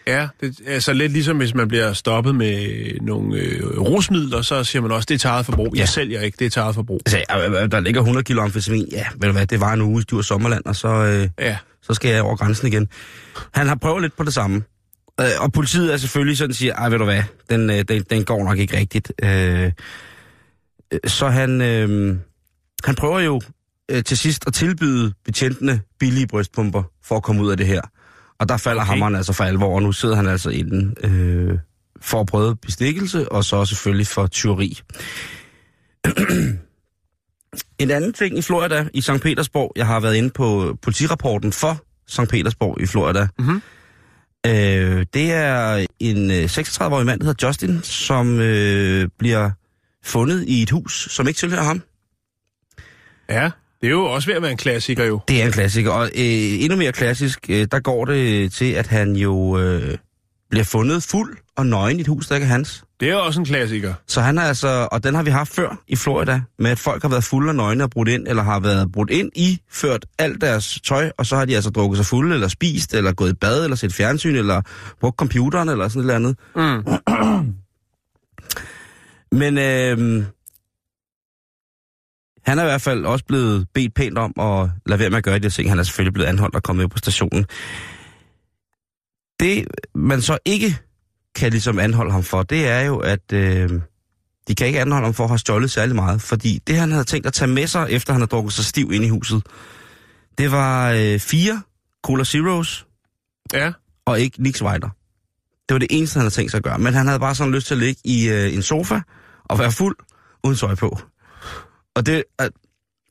[0.07, 4.63] Ja, det er så lidt ligesom hvis man bliver stoppet med nogle øh, rusmidler, så
[4.63, 5.75] siger man også, det er til eget forbrug.
[5.75, 5.79] Ja.
[5.79, 7.01] Jeg sælger ikke, det er til eget forbrug.
[7.05, 8.87] Altså, øh, øh, der ligger 100 kilo amfetamin.
[8.91, 11.57] Ja, ved du hvad, det var en uge, du er sommerland, og så, øh, Ja.
[11.81, 12.87] så skal jeg over grænsen igen.
[13.53, 14.63] Han har prøvet lidt på det samme.
[15.21, 18.23] Øh, og politiet er selvfølgelig sådan siger, ej ved du hvad, den, øh, den, den
[18.23, 19.11] går nok ikke rigtigt.
[19.23, 19.71] Øh, øh,
[21.07, 22.17] så han, øh,
[22.85, 23.41] han prøver jo
[23.91, 27.81] øh, til sidst at tilbyde betjentene billige brystpumper for at komme ud af det her.
[28.39, 28.89] Og der falder Okay.
[28.89, 31.57] hammeren altså for alvor, og nu sidder han altså inden øh,
[32.01, 34.79] for at prøve bestikkelse, og så selvfølgelig for tyveri.
[37.79, 39.21] en anden ting i Florida, i St.
[39.21, 42.29] Petersborg, jeg har været inde på politirapporten for St.
[42.29, 43.27] Petersborg i Florida.
[43.39, 43.61] Mhm.
[44.47, 49.51] Øh, det er en øh, 36-årig mand, der hedder Justin, som øh, bliver
[50.03, 51.81] fundet i et hus, som ikke tilhører ham.
[53.29, 53.51] Ja,
[53.81, 55.19] det er jo også ved at være en klassiker jo.
[55.27, 58.87] Det er en klassiker, og øh, endnu mere klassisk, øh, der går det til, at
[58.87, 59.97] han jo øh,
[60.49, 62.83] bliver fundet fuld og nøgen i et hus, der ikke er hans.
[62.99, 63.93] Det er også en klassiker.
[64.07, 67.01] Så han er altså, og den har vi haft før i Florida, med at folk
[67.01, 70.05] har været fulde og nøgne og brudt ind, eller har været brudt ind i, ført
[70.19, 73.29] alt deres tøj, og så har de altså drukket sig fulde, eller spist, eller gået
[73.29, 74.61] i bad, eller set fjernsyn, eller
[74.99, 76.35] brugt computeren, eller sådan et eller andet.
[76.55, 77.53] Mm.
[79.39, 80.23] Men øh,
[82.51, 85.23] han er i hvert fald også blevet bedt pænt om at lade være med at
[85.23, 85.69] gøre de her ting.
[85.69, 87.45] Han er selvfølgelig blevet anholdt og kommet på stationen.
[89.39, 90.77] Det, man så ikke
[91.35, 93.69] kan ligesom anholde ham for, det er jo, at øh,
[94.47, 96.21] de kan ikke anholde ham for at have stjålet særlig meget.
[96.21, 98.91] Fordi det, han havde tænkt at tage med sig, efter han havde drukket sig stiv
[98.93, 99.43] ind i huset,
[100.37, 101.61] det var øh, fire
[102.03, 102.87] Cola Zeros
[103.53, 103.71] Ja,
[104.05, 104.89] og ikke Nix Weider.
[105.69, 106.79] Det var det eneste, han havde tænkt sig at gøre.
[106.79, 109.01] Men han havde bare sådan lyst til at ligge i øh, en sofa
[109.45, 109.95] og være fuld
[110.43, 110.99] uden tøj på.
[111.95, 112.51] Og det er et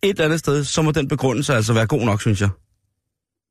[0.02, 2.48] eller andet sted, så må den begrundelse altså være god nok, synes jeg.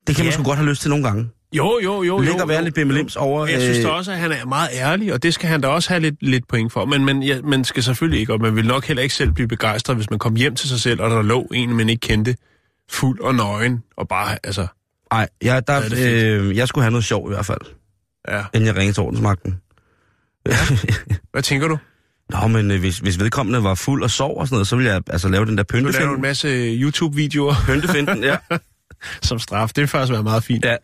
[0.07, 0.27] Det kan ja.
[0.27, 0.33] man Ja.
[0.33, 1.29] sgu godt have lyst til nogle gange.
[1.53, 2.19] jo, jo, jo.
[2.19, 3.47] Ligge jo, og være lidt bimelims over...
[3.47, 5.67] Jeg synes øh, da også, at han er meget ærlig, og det skal han da
[5.67, 6.85] også have lidt, lidt point for.
[6.85, 9.47] Men, men ja, man skal selvfølgelig ikke, og man vil nok heller ikke selv blive
[9.47, 12.35] begejstret, hvis man kom hjem til sig selv, og der lå en, man ikke kendte,
[12.89, 14.67] fuld og nøgen, og bare, altså,
[15.11, 17.61] Ej, jeg, der, Ja, er øh, jeg skulle have noget sjov i hvert fald,
[18.27, 18.43] ja.
[18.53, 19.61] inden jeg ringede til ordensmagten.
[21.31, 21.77] Hvad tænker du?
[22.29, 24.91] Nå, men øh, hvis, hvis vedkommende var fuld og sov og sådan noget, så ville
[24.91, 26.21] jeg altså lave den der Du laver en pyntefinden.
[26.21, 26.47] masse
[26.81, 28.37] YouTube-videoer Pyntefinden, ja.
[29.21, 29.67] som straf.
[29.67, 30.65] Det vil faktisk være meget fint.
[30.65, 30.75] ja.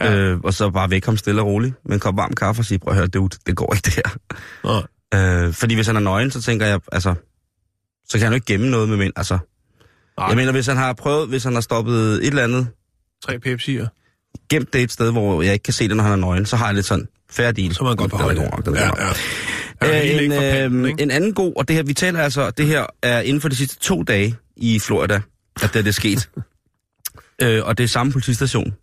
[0.00, 0.14] Ja.
[0.14, 2.64] Øh, og så bare væk ham stille og roligt med en kop varm kaffe og
[2.64, 4.16] sige, prøv at høre, dude, det går ikke det her.
[4.64, 5.46] Nå.
[5.46, 7.14] Øh, fordi hvis han er nøgen, så tænker jeg, altså,
[8.08, 9.12] så kan han jo ikke gemme noget med mænd.
[9.16, 9.38] Altså,
[10.18, 10.26] Nej.
[10.28, 12.66] jeg mener, hvis han har prøvet, hvis han har stoppet et eller andet,
[13.24, 13.86] Tre Pepsi'er.
[14.50, 16.56] gemt det et sted, hvor jeg ikke kan se det, når han er nøgen, så
[16.56, 17.74] har jeg lidt sådan, færdig.
[17.74, 18.76] Så man godt er god nok.
[18.76, 18.90] Ja,
[19.86, 21.02] Øh, en, øh, ikke?
[21.02, 23.56] en anden god, og det her, vi taler altså, det her er inden for de
[23.56, 25.20] sidste to dage i Florida,
[25.62, 26.30] at det er det sket.
[27.42, 28.74] øh, og det er samme politistation.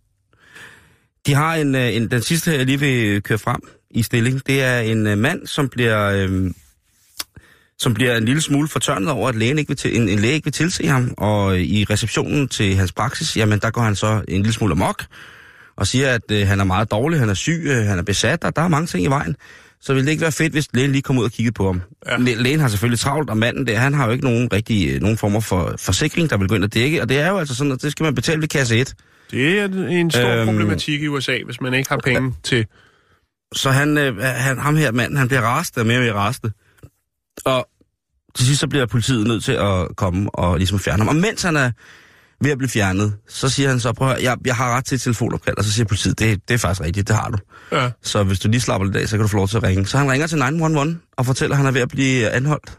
[1.26, 3.60] De har en, øh, en, den sidste, jeg lige vil køre frem
[3.90, 6.50] i stilling, det er en mand, som bliver, øh,
[7.78, 10.34] som bliver en lille smule fortørnet over, at lægen ikke vil til, en, en læge
[10.34, 14.24] ikke vil tilse ham, og i receptionen til hans praksis, jamen der går han så
[14.28, 15.04] en lille smule amok,
[15.76, 18.44] og siger, at øh, han er meget dårlig, han er syg, øh, han er besat,
[18.44, 19.36] og der er mange ting i vejen.
[19.82, 21.82] Så ville det ikke være fedt, hvis lægen lige kom ud og kiggede på ham.
[22.06, 22.12] Ja.
[22.12, 22.34] Ja.
[22.34, 25.18] Lægen har selvfølgelig travlt, og manden der, han har jo ikke nogen rigtig, øh, nogen
[25.18, 27.72] former for forsikring, der vil gå ind og dække, og det er jo altså sådan,
[27.72, 28.94] at det skal man betale ved kasse 1.
[29.30, 30.46] Det er en stor Øhm.
[30.46, 32.66] problematik i USA, hvis man ikke har penge til...
[33.54, 36.52] Så han, øh, han, ham her manden, han bliver rastet mere og mere rastet.
[37.44, 37.68] Og
[38.34, 41.08] til sidst så bliver politiet nødt til at komme og ligesom fjerne ham.
[41.08, 41.70] Og mens han er
[42.42, 44.84] ved at blive fjernet, så siger han så, prøv at høre, jeg, jeg har ret
[44.84, 47.38] til et telefonopkald, og så siger politiet, det, det er faktisk rigtigt, det har du.
[47.72, 49.62] Ja, Så hvis du lige slapper lidt af, så kan du få lov til at
[49.62, 49.86] ringe.
[49.86, 52.78] Så han ringer til 911 og fortæller, at han er ved at blive anholdt.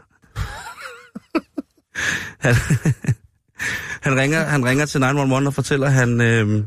[2.40, 2.54] han,
[4.02, 6.62] han, ringer, han ringer til 911 og fortæller, at han, øh,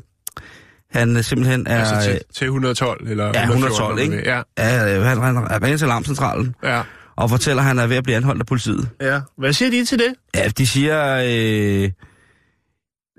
[0.91, 1.79] han simpelthen er...
[1.85, 4.21] altså til, til 112 eller Ja, 112, ikke?
[4.25, 6.81] Ja, Ja, han, han, han ringer til alarmcentralen ja.
[7.15, 8.89] og fortæller, at han er ved at blive anholdt af politiet.
[9.01, 9.19] ja.
[9.37, 10.13] Hvad siger de til det?
[10.35, 11.91] Ja, de siger, øh,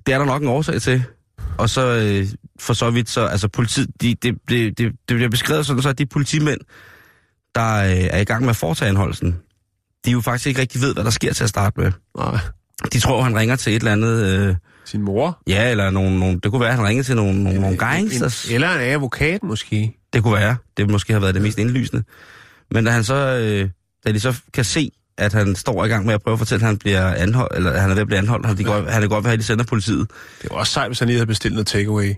[0.07, 1.05] det er der nok en årsag til.
[1.59, 2.27] Og så øh,
[2.61, 5.89] for så vidt, så altså politiet, de, det, det, det, det bliver beskrevet sådan, så
[5.89, 6.61] at de politimænd,
[7.55, 9.37] der øh, er i gang med at foretage anholdelsen,
[10.05, 11.93] de jo faktisk ikke rigtig ved, hvad der sker til at starte med.
[12.19, 12.39] Nej.
[12.93, 15.43] De tror, han ringer til et eller andet, øh, Sin mor?
[15.47, 18.51] ja, eller nogle, nogle, det kunne være, at han ringer til nogle, nogle, nogle gangsters.
[18.51, 19.97] Eller en advokat måske.
[20.13, 20.57] Det kunne være.
[20.77, 22.05] Det måske har været det mest indlysende.
[22.71, 23.71] Men da han så, øh,
[24.07, 26.63] da de så kan se, at han står i gang med at prøve at fortælle,
[26.63, 28.91] at han bliver anholdt, eller at han er ved at blive anholdt, han, de godt,
[28.93, 30.11] han er godt ved at de sender politiet.
[30.43, 32.15] Det var også sejt, hvis han lige havde bestilt noget takeaway.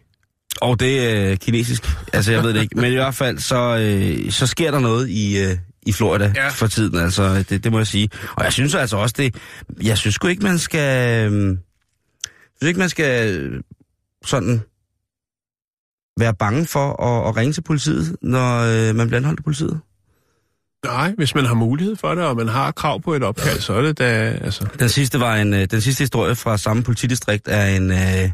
[0.61, 1.89] Og det er øh, kinesisk.
[2.13, 2.77] Altså, jeg ved det ikke.
[2.81, 5.57] Men i hvert fald, så, øh, så sker der noget i, øh,
[5.87, 6.49] i Florida Ja.
[6.49, 6.99] for tiden.
[6.99, 8.09] Altså, det, det må jeg sige.
[8.37, 9.35] Og jeg synes altså også, det...
[9.83, 11.25] Jeg synes sgu ikke, man skal...
[11.33, 11.57] Øh,
[12.57, 13.61] synes ikke, man skal øh,
[14.25, 14.61] sådan
[16.21, 18.59] være bange for at, at ringe til politiet, når
[18.89, 19.81] øh, man bliver anholdt af politiet.
[20.89, 23.73] Nej, hvis man har mulighed for det, og man har krav på et opkald, så
[23.73, 24.39] er det da...
[24.45, 28.31] Altså, Den sidste var en, øh, den sidste historie fra samme politidistrikt er en øh,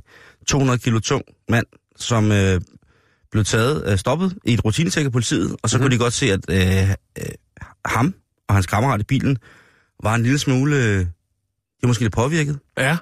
[0.48, 2.60] 200 kilo tung mand, som øh,
[3.30, 5.84] blev taget, øh, stoppet i et rutinetek af politiet, og så mm-hmm.
[5.84, 7.24] kunne de godt se, at øh, øh,
[7.84, 8.14] ham
[8.48, 9.38] og hans kammerat i bilen
[10.02, 11.06] var en lille smule, øh, de
[11.82, 12.96] var måske lidt påvirket, ja,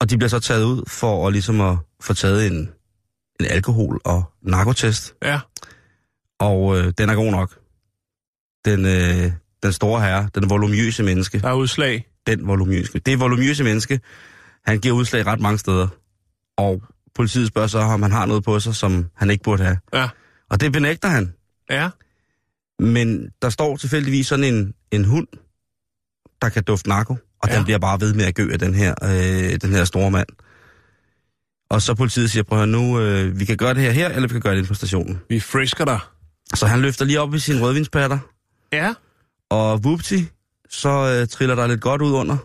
[0.00, 2.70] og de bliver så taget ud for at, ligesom at få taget en,
[3.40, 5.40] en alkohol- og narkotest, ja.
[6.38, 7.58] og øh, den er god nok.
[8.66, 12.06] Den, øh, den store herre, den voluminøse menneske, Der er udslag.
[12.26, 12.98] den voluminøse.
[12.98, 14.00] Det voluminøse menneske,
[14.66, 15.88] han giver udslag ret mange steder.
[16.56, 16.82] Og
[17.14, 19.78] politiet spørger så, om han har noget på sig, som han ikke burde have.
[19.94, 20.08] Ja.
[20.50, 21.32] Og det benægter han.
[21.70, 21.88] Ja,
[22.78, 25.26] Men der står tilfældigvis sådan en, en hund,
[26.42, 27.16] der kan dufte narko.
[27.42, 27.56] Og Ja.
[27.56, 30.26] den bliver bare ved med at gø af den her, øh, den her store mand.
[31.70, 34.08] Og så politiet siger, prøv at høre, nu, øh, vi kan gøre det her her,
[34.08, 35.20] eller vi kan gøre det inde på stationen.
[35.28, 35.98] vi frisker dig.
[36.54, 38.18] Så han løfter lige op i sine rødvinspatter,
[38.72, 38.94] Ja,
[39.50, 40.28] og vupti,
[40.70, 40.88] så
[41.20, 42.36] øh, triller der lidt godt ud under.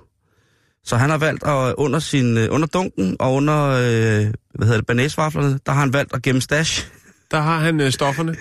[0.83, 4.75] Så han har valgt at under, sin, øh, under dunken og under øh, hvad hedder
[4.77, 6.87] det, banæsvaflerne, der har han valgt at gemme stash.
[7.31, 8.31] der har han øh, stofferne.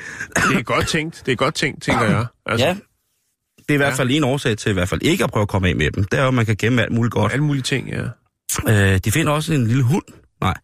[0.50, 1.22] Det er godt tænkt.
[1.26, 2.26] Det er godt tænkt, tænker jeg.
[2.46, 2.76] Altså, Ja.
[3.58, 3.94] Det er i hvert Ja.
[3.94, 6.04] fald en årsag til i hvert fald ikke at prøve at komme af med dem.
[6.04, 7.32] Det er jo, at man kan gemme alt muligt godt.
[7.32, 8.02] Alle mulige ting, ja.
[8.68, 10.04] Øh, de finder også en lille hund.
[10.40, 10.54] Nej.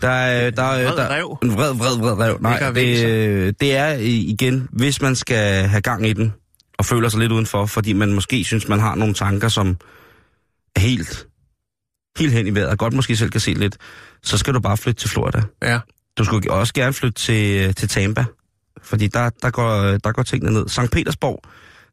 [0.00, 1.38] Der er, der, er- Vred der, ræv.
[1.42, 2.38] En vred, vred, vred rev.
[2.40, 6.32] Nej, det, øh, det er igen, hvis man skal have gang i den,
[6.78, 9.76] og føler sig lidt udenfor, fordi man måske synes, man har nogle tanker, som
[10.76, 11.26] er helt,
[12.18, 13.76] helt hen i vejret, og godt måske selv kan se lidt,
[14.22, 15.42] så skal du bare flytte til Florida.
[15.62, 15.78] Ja.
[16.18, 18.24] Du skulle også gerne flytte til, til Tampa,
[18.82, 20.68] fordi der, der, går, der går tingene ned.
[20.68, 20.80] St.
[20.92, 21.42] Petersborg,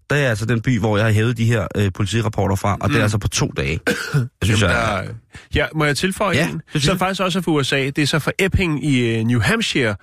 [0.09, 2.87] der er altså den by, hvor jeg har hævet de her øh, politirapporter fra, og
[2.87, 2.89] mm.
[2.89, 3.79] det er altså på to dage.
[4.15, 5.13] Jeg synes, Jamen, jeg, der,
[5.55, 6.61] ja, må jeg tilføje Ja, en?
[6.73, 7.85] det Så faktisk også fra USA.
[7.85, 9.95] Det er så fra Epping i øh, New Hampshire.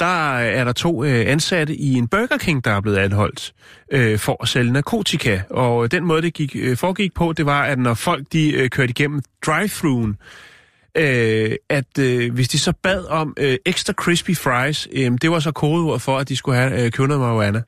[0.00, 3.52] Der er der to øh, ansatte i en Burger King, der er blevet anholdt
[3.92, 5.40] øh, for at sælge narkotika.
[5.50, 8.70] Og den måde, det gik, øh, foregik på, det var, at når folk de øh,
[8.70, 10.16] kørte igennem drive-thruen,
[10.96, 15.40] øh, at øh, hvis de så bad om øh, extra crispy fries, øh, det var
[15.40, 17.62] så kodeord for, at de skulle have øh, købe noget marijuana.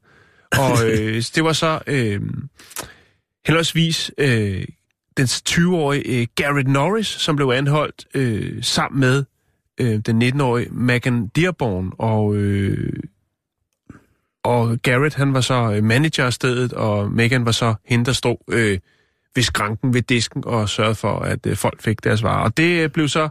[0.60, 2.20] Og øh, det var så øh,
[3.46, 4.64] heldigvis øh,
[5.16, 9.24] den 20-årige øh, Garrett Norris, som blev anholdt øh, sammen med
[9.80, 11.92] øh, den 19-årige Megan Dearborn.
[11.98, 12.92] Og, øh,
[14.44, 18.12] og Garrett, han var så øh, manager af stedet, og Megan var så hende, der
[18.12, 18.78] stod øh,
[19.34, 22.44] ved skranken ved disken og sørgede for, at øh, folk fik deres varer.
[22.44, 23.28] Og det øh, blev så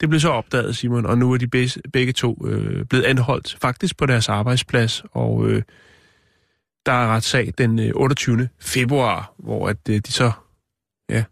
[0.00, 3.58] Det blev så opdaget, Simon, og nu er de begge, begge to øh, blevet anholdt
[3.60, 5.62] faktisk på deres arbejdsplads, og øh,
[6.86, 8.48] der er retssag den øh, 28.
[8.60, 10.32] februar, hvor at øh, de så
[11.10, 11.24] ja,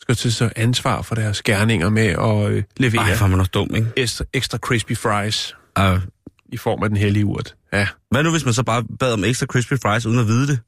[0.00, 3.50] skal til så ansvar for deres gerninger med at øh, levere Ej, er man også
[3.54, 3.88] dum, ikke?
[3.96, 6.00] ekstra, ekstra crispy fries Uh,
[6.48, 7.54] i form af den hellige urt.
[7.72, 7.86] Ja.
[8.10, 10.60] hvad nu, hvis man så bare bad om ekstra crispy fries, uden at vide det?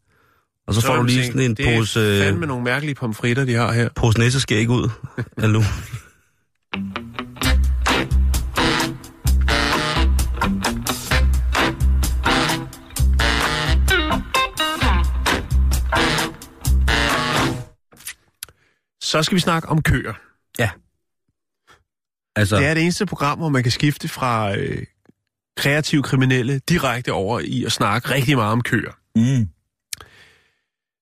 [0.66, 2.94] Og så, så får du lige sådan en det pose, er øh, fandme nogle mærkelige
[2.94, 3.88] pomfritter, de har her.
[3.96, 4.88] pose næseskæg ud.
[5.38, 5.62] Hallo.
[19.10, 20.12] Så skal vi snakke om køer.
[20.58, 20.70] Ja.
[22.36, 24.86] Altså, Det er det eneste program, hvor man kan skifte fra øh,
[25.56, 28.92] kreative kriminelle direkte over i at snakke rigtig meget om køer.
[29.16, 29.48] Mm.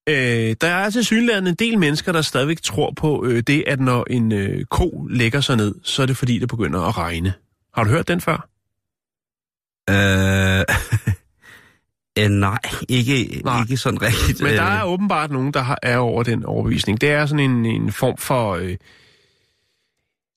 [0.09, 3.81] Øh, der er til synligheden en del mennesker, der stadigvæk tror på øh, det, at
[3.81, 7.33] når en øh, ko lægger sig ned, så er det fordi, det begynder at regne.
[7.75, 8.49] Har du hørt den før?
[9.91, 10.65] øh,
[12.19, 13.61] øh, nej, ikke, Nej.
[13.63, 14.43] ikke sådan rigtigt.
[14.43, 17.01] Men der øh, er åbenbart nogen, der er over den overbevisning.
[17.01, 18.55] Det er sådan en, en form for...
[18.55, 18.77] Øh,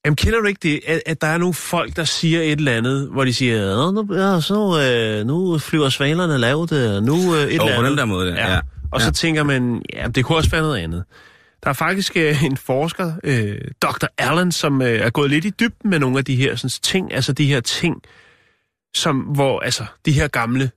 [0.05, 2.71] Jamen, kender du ikke det, at, at der er nogle folk, der siger et eller
[2.71, 4.81] andet, hvor de siger, nu, ja, så,
[5.19, 7.89] øh, nu flyver svalerne lavt, øh, nu øh, et Jo, eller på andet.
[7.89, 8.47] den der måde, ja.
[8.47, 8.53] Ja.
[8.53, 8.59] ja.
[8.91, 9.11] Og så Ja.
[9.11, 11.03] tænker man, ja, det kunne også være noget andet.
[11.63, 14.05] Der er faktisk øh, en forsker, øh, Dr.
[14.17, 17.13] Allen, som øh, er gået lidt i dybden med nogle af de her sådan, ting,
[17.13, 17.95] altså de her ting,
[18.95, 20.71] som, hvor, altså, de her gamle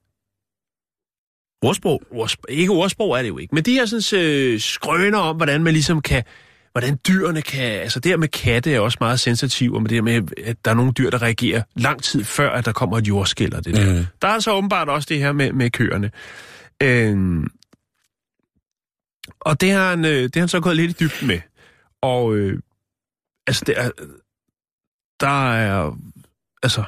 [1.65, 2.03] Ordsprog.
[2.11, 5.63] ordsprog, ikke ordsprog er det jo ikke, men de her sådan, øh, skrøner om, hvordan
[5.63, 6.23] man ligesom kan,
[6.73, 9.97] hvordan dyrene kan, altså det her med katte er også meget sensitiv, og med det
[9.97, 12.99] her med, at der er nogle dyr, der reagerer lang tid før, at der kommer
[12.99, 13.95] et jordskæld og det der.
[13.95, 14.07] Mhm.
[14.23, 16.11] Der er så åbenbart også det her med, med køerne.
[16.83, 17.47] Øhm,
[19.41, 21.41] og det har, han, øh, det har han så gået lidt i dybden med.
[22.03, 22.61] Og øh,
[23.47, 23.91] altså, det er,
[25.21, 25.99] der er,
[26.63, 26.85] altså,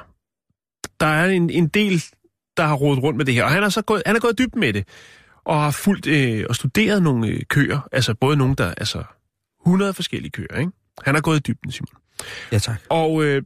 [1.00, 2.04] der er en, en del,
[2.56, 3.44] der har rodet rundt med det her.
[3.44, 4.88] Og han er så gået, han er gået dybden med det.
[5.44, 7.88] Og har fulgt øh, og studeret nogle øh, køer.
[7.92, 9.04] Altså både nogle, der, altså
[9.66, 10.72] 100 forskellige køer, ikke?
[11.04, 11.88] Han har gået i dybden, Simon.
[12.52, 12.80] Ja, tak.
[12.88, 13.42] Og øh,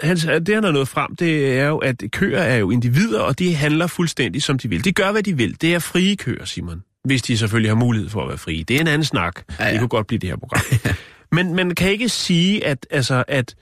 [0.00, 3.38] han, det, han har nået frem, det er jo, at køer er jo individer, og
[3.38, 4.84] de handler fuldstændig, som de vil.
[4.84, 5.60] De gør, hvad de vil.
[5.60, 6.82] Det er frie køer, Simon.
[7.04, 8.64] Hvis de selvfølgelig har mulighed for at være frie.
[8.64, 9.42] Det er en anden snak.
[9.58, 9.64] Ja.
[9.64, 9.72] ja.
[9.72, 10.60] Det kunne godt blive det her program.
[11.36, 13.54] Men man kan ikke sige, at, altså, at,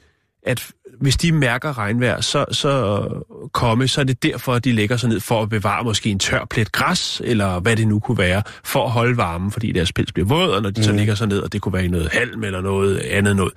[0.46, 0.66] at
[1.00, 3.04] hvis de mærker regnvejr, så, så
[3.52, 6.18] komme, så er det derfor, at de lægger sig ned for at bevare måske en
[6.18, 9.92] tør plet græs, eller hvad det nu kunne være, for at holde varmen, fordi deres
[9.92, 10.84] pels bliver våd, og når de mm.
[10.84, 13.52] så ligger sig ned, og det kunne være i noget halm eller noget andet noget.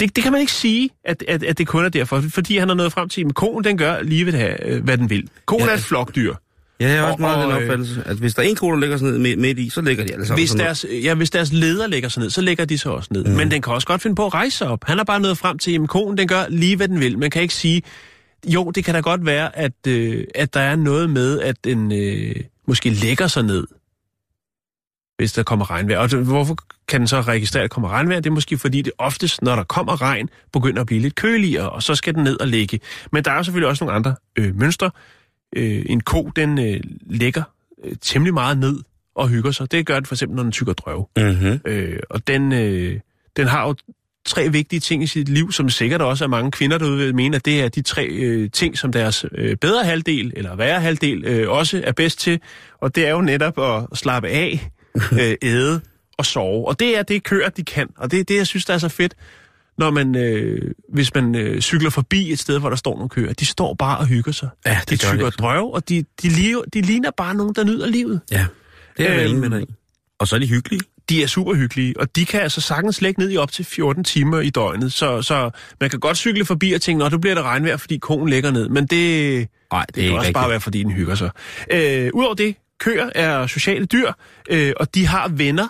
[0.00, 2.68] Det, det kan man ikke sige, at, at, at det kun er derfor, fordi han
[2.68, 5.10] har nået frem til, at konen den gør lige ved det her, øh, hvad den
[5.10, 5.28] vil.
[5.46, 5.70] Konen Ja.
[5.70, 6.34] er et flokdyr.
[6.80, 8.56] Ja, jeg har også Og- meget den og, øh, opfattelse, at hvis der er en
[8.56, 10.86] kone, der ligger sådan ned midt, midt i, så ligger de alle sammen Hvis deres,
[11.02, 13.24] ja, hvis deres leder lægger sig ned, så lægger de sig også ned.
[13.24, 13.30] Mm.
[13.30, 14.84] Men den kan også godt finde på at rejse sig op.
[14.84, 17.18] Han har bare nået frem til, at konen den gør lige, hvad den vil.
[17.18, 17.82] Man kan ikke sige,
[18.46, 21.92] jo, det kan da godt være, at, øh, at der er noget med, at den
[21.92, 22.34] øh,
[22.66, 23.66] måske lægger sig ned,
[25.18, 25.98] hvis der kommer regnvejr.
[25.98, 26.56] Og det, hvorfor
[26.88, 28.20] kan den så registrere, at der kommer regnvejr?
[28.20, 31.70] Det er måske fordi, det oftest, når der kommer regn, begynder at blive lidt køligere,
[31.70, 32.80] og så skal den ned og ligge.
[33.12, 34.90] Men der er jo selvfølgelig også nogle andre øh, mønstre.
[35.56, 37.42] Øh, en ko, den øh, lægger
[37.84, 38.78] øh, temmelig meget ned
[39.14, 39.72] og hygger sig.
[39.72, 41.08] Det gør den for eksempel, når den tykker drøv.
[41.16, 41.60] Mm-hmm.
[41.64, 43.00] Øh, og den, øh,
[43.36, 43.74] den har jo
[44.24, 47.36] tre vigtige ting i sit liv, som sikkert også er mange kvinder derude vil mene,
[47.36, 51.24] at det er de tre øh, ting, som deres øh, bedre halvdel, eller værre halvdel,
[51.24, 52.40] øh, også er bedst til.
[52.80, 54.70] Og det er jo netop at slappe af,
[55.20, 55.80] øh, æde
[56.18, 56.68] og sove.
[56.68, 57.88] Og det er det køer, de kan.
[57.96, 59.14] Og det er det, jeg synes, der er så fedt,
[59.80, 63.32] når man, øh, hvis man øh, cykler forbi et sted, hvor der står nogle køer.
[63.32, 64.48] De står bare og hygger sig.
[64.66, 65.38] Ja, de det gør tykker det.
[65.38, 68.20] drøv, og de, de, lever, de ligner bare nogen, der nyder livet.
[68.30, 68.46] Ja,
[68.98, 69.66] det er jeg Øhm, med dig.
[70.18, 70.80] Og så er de hyggelige.
[71.08, 74.04] de er super hyggelige, og de kan altså sagtens lægge ned i op til 14
[74.04, 77.34] timer i døgnet, så, så man kan godt cykle forbi og tænke, nå, nu bliver
[77.34, 80.34] der regnvejr, fordi konen lægger ned, men det, Nej, det, det er kan også rigtigt.
[80.34, 81.30] bare være, fordi den hygger sig.
[81.72, 84.12] Øh, Udover det, køer er sociale dyr,
[84.50, 85.68] øh, og de har venner.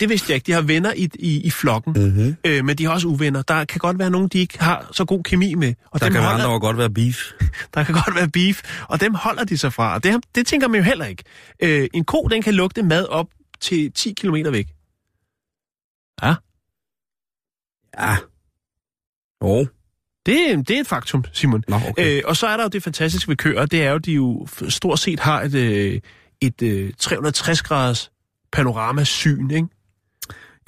[0.00, 0.46] Det vidste jeg ikke.
[0.46, 2.36] De har venner i, i, i flokken, Mm-hmm.
[2.46, 3.42] øh, men de har også uvenner.
[3.42, 5.74] Der kan godt være nogen, de ikke har så god kemi med.
[5.90, 7.18] Og Der kan holder, andre godt være beef.
[7.74, 9.94] der kan godt være beef, og dem holder de sig fra.
[9.94, 11.24] Og det, det tænker man jo heller ikke.
[11.62, 13.26] Øh, en ko, den kan lugte mad op
[13.60, 14.66] til 10 km væk.
[16.22, 16.34] Ja.
[18.00, 18.16] Ja.
[19.42, 19.66] Jo.
[20.26, 21.64] Det, det er et faktum, Simon.
[21.68, 22.16] Nå, okay.
[22.16, 24.12] Øh, og så er der jo det fantastiske ved køer, det er jo, at de
[24.12, 26.00] jo stort set har et, øh,
[26.40, 28.10] et øh, 360-graders
[28.52, 29.68] panoramasyn, ikke?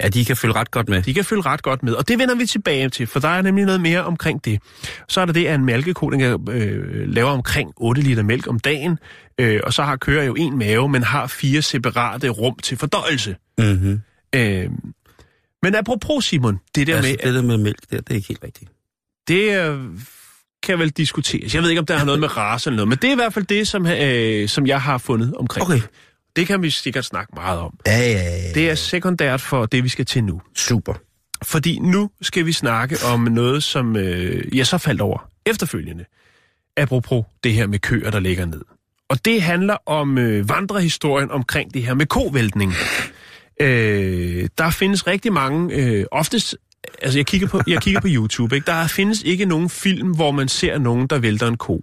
[0.03, 1.01] Ja, de kan følge ret godt med.
[1.01, 3.41] De kan følge ret godt med, og det vender vi tilbage til, for der er
[3.41, 4.59] nemlig noget mere omkring det.
[5.07, 8.59] Så er der det, at en mælkeko, den øh, lave omkring 8 liter mælk om
[8.59, 8.99] dagen,
[9.37, 13.35] øh, og så har køer jo en mave, men har fire separate rum til fordøjelse.
[13.57, 14.01] Mm-hmm.
[14.35, 14.69] Øh,
[15.63, 18.27] Men apropos Simon, det der altså, med, det der med mælk, der, det er ikke
[18.27, 18.71] helt rigtigt.
[19.27, 19.79] det øh,
[20.63, 21.55] kan vel diskuteres.
[21.55, 23.15] Jeg ved ikke, om der har noget med race eller noget, men det er i
[23.15, 25.67] hvert fald det, som, øh, som jeg har fundet omkring.
[25.67, 25.81] Okay.
[26.37, 27.73] Det kan vi sikkert snakke meget om.
[27.87, 28.53] Ja, ja, ja.
[28.53, 30.41] Det er sekundært for det, vi skal til nu.
[30.55, 30.93] super.
[31.43, 36.05] Fordi nu skal vi snakke om noget, som øh, jeg så faldt over efterfølgende.
[36.77, 38.61] Apropos det her med køer, der ligger ned.
[39.09, 42.73] Og det handler om øh, vandrehistorien omkring det her med kovæltning.
[43.61, 46.55] Øh, der findes rigtig mange, øh, oftest,
[47.01, 48.65] altså jeg kigger på, jeg kigger på YouTube, ikke?
[48.65, 51.81] der findes ikke nogen film, hvor man ser nogen, der vælter en ko.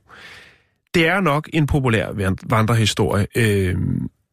[0.95, 3.27] Det er nok en populær van- vandrehistorie.
[3.35, 3.77] Øh,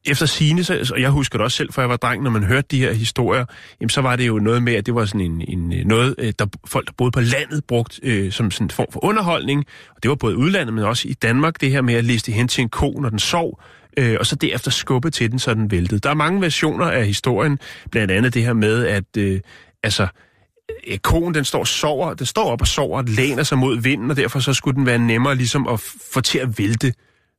[0.05, 2.43] efter sine, så, og jeg husker det også selv, for jeg var dreng, når man
[2.43, 3.45] hørte de her historier,
[3.81, 6.15] jamen, så var det jo noget med, at det var sådan en, en øh, noget,
[6.17, 9.65] øh, der folk, der boede på landet, brugt øh, som sådan en form for underholdning.
[9.95, 12.47] Og det var både udlandet, men også i Danmark, det her med at liste hen
[12.47, 13.61] til en ko, når den sov,
[13.97, 15.99] øh, og så derefter skubbe til den, så den væltede.
[15.99, 17.59] Der er mange versioner af historien,
[17.91, 19.39] blandt andet det her med, at øh,
[19.83, 20.07] altså,
[20.87, 24.11] konen koen, den står sover, den står op og sover og læner sig mod vinden,
[24.11, 25.79] og derfor så skulle den være nemmere ligesom at
[26.13, 26.93] få til at vælte,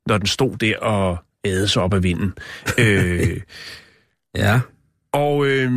[0.07, 2.33] når den stod der og æde sig op af vinden.
[2.79, 3.41] øh,
[4.37, 4.61] Ja.
[5.13, 5.73] og øh,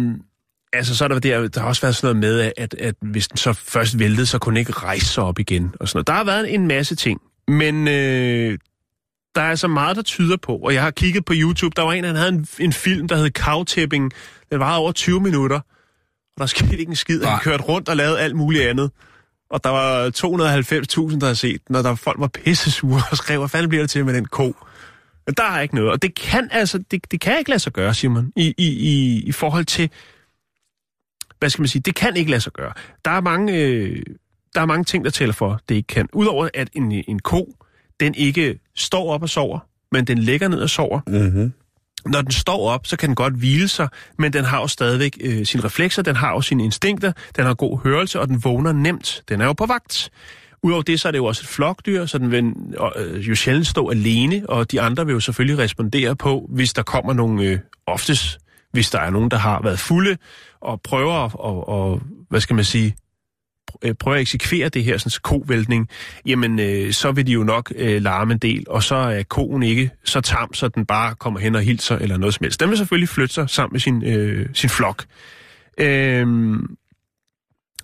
[0.73, 3.28] altså, så er der, der, der har også været sådan noget med, at, at hvis
[3.28, 5.75] den så først væltede, så kunne den ikke rejse sig op igen.
[5.80, 6.08] Og sådan noget.
[6.08, 8.58] Der har været en masse ting, men øh,
[9.36, 11.93] der er altså meget, der tyder på, og jeg har kigget på YouTube, der var
[11.93, 14.12] en, han havde en, en film, der hed Cowtipping.
[14.51, 15.56] Den var over 20 minutter,
[16.36, 17.23] og der skete ikke en skid.
[17.23, 18.91] Han kørte rundt og lavede alt muligt andet.
[19.49, 20.06] Og der var
[21.12, 23.69] 290.000, der har set den, og der folk var pisse sure og skrev, hvad fanden
[23.69, 24.56] bliver det til med den ko?
[25.38, 27.93] Der er ikke noget, og det kan altså, det, det kan ikke lade sig gøre,
[27.93, 29.89] Simon, i, i, i, i forhold til,
[31.39, 32.73] hvad skal man sige, det kan ikke lade sig gøre.
[33.05, 34.03] Der er mange, øh,
[34.55, 36.09] der er mange ting, der tæller for, det ikke kan.
[36.13, 37.55] Udover at en, en ko,
[37.99, 39.59] den ikke står op og sover,
[39.91, 41.01] men den ligger ned og sover.
[41.07, 41.53] Mm-hmm.
[42.05, 45.17] Når den står op, så kan den godt hvile sig, men den har jo stadigvæk
[45.21, 48.73] øh, sine reflekser, den har jo sine instinkter, den har god hørelse, og den vågner
[48.73, 49.23] nemt.
[49.29, 50.11] Den er jo på vagt.
[50.65, 52.54] Udover det, så er det jo også et flokdyr, så den vil
[52.97, 56.84] øh, jo sjældent stå alene, og de andre vil jo selvfølgelig respondere på, hvis der
[56.84, 58.39] kommer nogle, øh, oftest,
[58.71, 60.17] hvis der er nogen, der har været fulde,
[60.62, 62.95] og prøver at, og, og, hvad skal man sige,
[63.82, 65.89] øh, prøver at eksekvere det her sådan, kovæltning,
[66.25, 69.63] jamen øh, så vil de jo nok øh, larme en del, og så er koen
[69.63, 72.60] ikke så tam, så den bare kommer hen og hilser eller noget som helst.
[72.60, 75.06] Den vil selvfølgelig flytte sig sammen med sin, øh, sin flok.
[75.78, 76.28] Øh,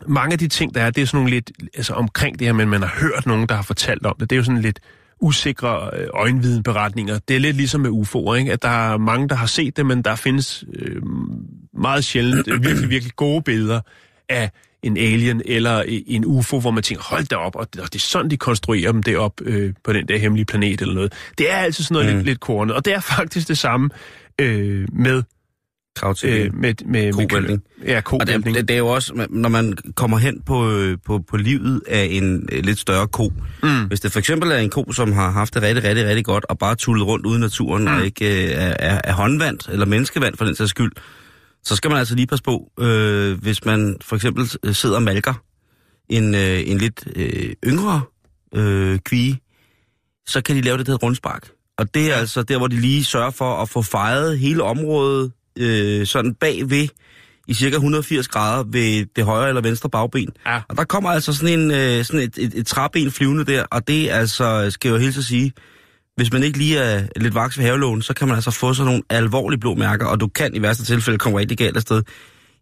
[0.08, 2.54] mange af de ting, der er, det er sådan nogle lidt altså omkring det her,
[2.54, 4.30] men man har hørt nogen, der har fortalt om det.
[4.30, 4.80] Det er jo sådan lidt
[5.22, 7.20] usikre øh, øjenvidenberetninger.
[7.28, 8.52] Det er lidt ligesom med UFO'er, ikke?
[8.54, 11.02] at der er mange, der har set det, men der findes øh,
[11.74, 13.82] meget sjældent øh, virkelig, virkelig gode billeder
[14.30, 14.52] af
[14.84, 17.88] en alien eller i- en UFO, hvor man tænker, hold da op, og det, og
[17.94, 21.14] det er sådan, de konstruerer dem derop øh, på den der hemmelige planet eller noget.
[21.38, 22.16] Det er altid sådan noget mm.
[22.16, 23.90] lidt, lidt kornet, og det er faktisk det samme
[24.42, 25.24] øh, med,
[25.96, 27.14] Krav til øh, med, med.
[27.86, 31.20] Ja, Og det, det, det er jo også, når man kommer hen på, øh, på,
[31.30, 33.34] på livet af en øh, lidt større ko.
[33.64, 33.86] Mm.
[33.88, 36.46] Hvis det for eksempel er en ko, som har haft det rigtig, rigtig, rigtig godt,
[36.50, 37.94] og bare tullet rundt ude i naturen, mm.
[37.94, 40.92] og ikke øh, er, er, er håndvandt, eller menneskevand for den sags skyld,
[41.64, 45.04] så skal man altså lige passe på, øh, hvis man for eksempel øh, sidder og
[45.04, 45.34] malker
[46.10, 48.02] en, øh, en lidt øh, yngre
[48.56, 49.40] øh, kvige,
[50.28, 51.50] så kan de lave det, der rundspark.
[51.78, 55.32] Og det er altså der, hvor de lige sørger for at få fejret hele området
[55.60, 56.88] øh, sådan bagved
[57.48, 60.30] i cirka 180 grader ved det højre eller venstre bagben.
[60.46, 60.60] Ja.
[60.70, 63.88] Og der kommer altså sådan, en, øh, sådan et, et, et træben flyvende der, og
[63.88, 65.54] det er altså, skal jeg jo helt så sige,
[66.16, 68.86] hvis man ikke lige er lidt vaks ved havelån, så kan man altså få sådan
[68.86, 72.04] nogle alvorlige blå mærker, og du kan i værste tilfælde komme rigtig galt afsted.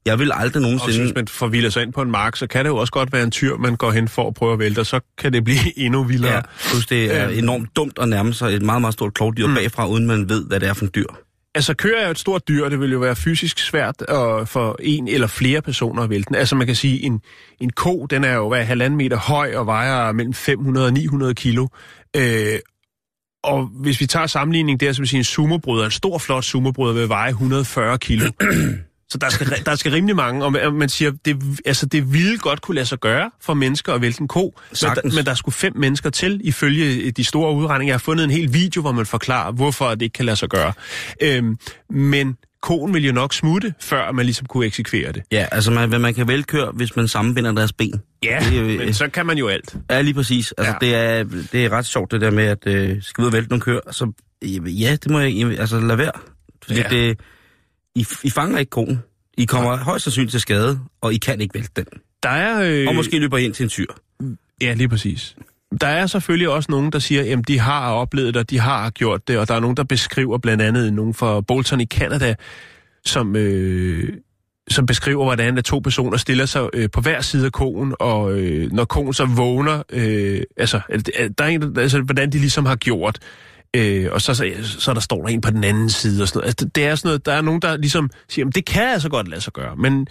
[0.06, 1.04] Jeg vil aldrig Og nogensinde...
[1.06, 3.24] hvis man forvilder sig ind på en mark, så kan det jo også godt være
[3.24, 5.78] en tyr, man går hen for at prøve at vælte, og så kan det blive
[5.86, 6.34] endnu vildere.
[6.36, 7.40] Ja, plus det er Øhm.
[7.40, 9.56] enormt dumt at nærme sig et meget, meget stort klovdyr mm.
[9.56, 11.06] bagfra, uden man ved, hvad det er for en dyr.
[11.56, 14.48] Altså, køer er jo et stort dyr, og det vil jo være fysisk svært at,
[14.48, 16.36] for en eller flere personer at vælte den.
[16.36, 17.22] Altså, man kan sige, en,
[17.60, 21.34] en ko, den er jo hvad, halvanden meter høj og vejer mellem 500 og 900
[21.34, 21.68] kilo.
[22.16, 22.60] Øh,
[23.44, 26.94] og hvis vi tager sammenligning der, så vil sige en sumobryder, en stor, flot sumobryder
[26.94, 28.32] vil veje 140 kilo.
[29.12, 32.62] Så der skal, der skal rimelig mange, og man- siger, det, altså det ville godt
[32.62, 35.16] kunne lade sig gøre for mennesker at vælte en ko, men der, Sagtens.
[35.16, 37.92] men der skulle fem mennesker til, ifølge de store udregninger.
[37.92, 40.50] Jeg har fundet en hel video, hvor man forklarer, hvorfor det ikke kan lade sig
[40.50, 40.74] gøre.
[41.22, 41.58] Øhm,
[41.90, 45.24] men koen vil jo nok smutte, før man ligesom kunne eksekvere det.
[45.32, 48.02] Ja, altså man, man kan vel køre, hvis man sammenbinder deres ben.
[48.24, 49.76] Ja, Det jo- men så kan man jo alt.
[49.90, 50.52] Ja, lige præcis.
[50.58, 50.88] Altså, Ja.
[50.88, 53.50] det, er, det er ret sjovt, det der med, at øh, skal ud og vælte
[53.50, 53.80] nogle køer.
[53.92, 54.12] Så
[54.66, 56.12] ja, det må jeg, altså lad være.
[56.64, 56.88] Fordi ja.
[56.90, 57.20] det,
[57.96, 59.00] I, I fanger ikke konen.
[59.38, 61.86] I kommer højst sandsynligt til skade, og I kan ikke vælte den.
[62.24, 62.62] Der er...
[62.64, 63.86] Øh, Og måske løber I ind til en tyr.
[64.62, 65.36] Ja, lige præcis.
[65.82, 68.90] Der er selvfølgelig også nogen, der siger, at de har oplevet det, og de har
[68.90, 72.36] gjort det, og der er nogen, der beskriver blandt andet nogen fra Bolton i Canada,
[73.06, 74.14] som, øh,
[74.70, 78.34] som beskriver, hvordan at to personer stiller sig øh, på hver side af koen, og
[78.40, 80.82] øh, når koen så vågner, øh, altså,
[81.38, 83.20] der er en, altså, hvordan de ligesom har gjort,
[83.76, 86.38] øh, og så, så, så der står der en på den anden side og sådan
[86.40, 86.48] noget.
[86.48, 88.88] Altså, det- det er sådan noget, der er nogen, der ligesom siger, at det kan
[88.88, 90.08] altså godt lade sig gøre, men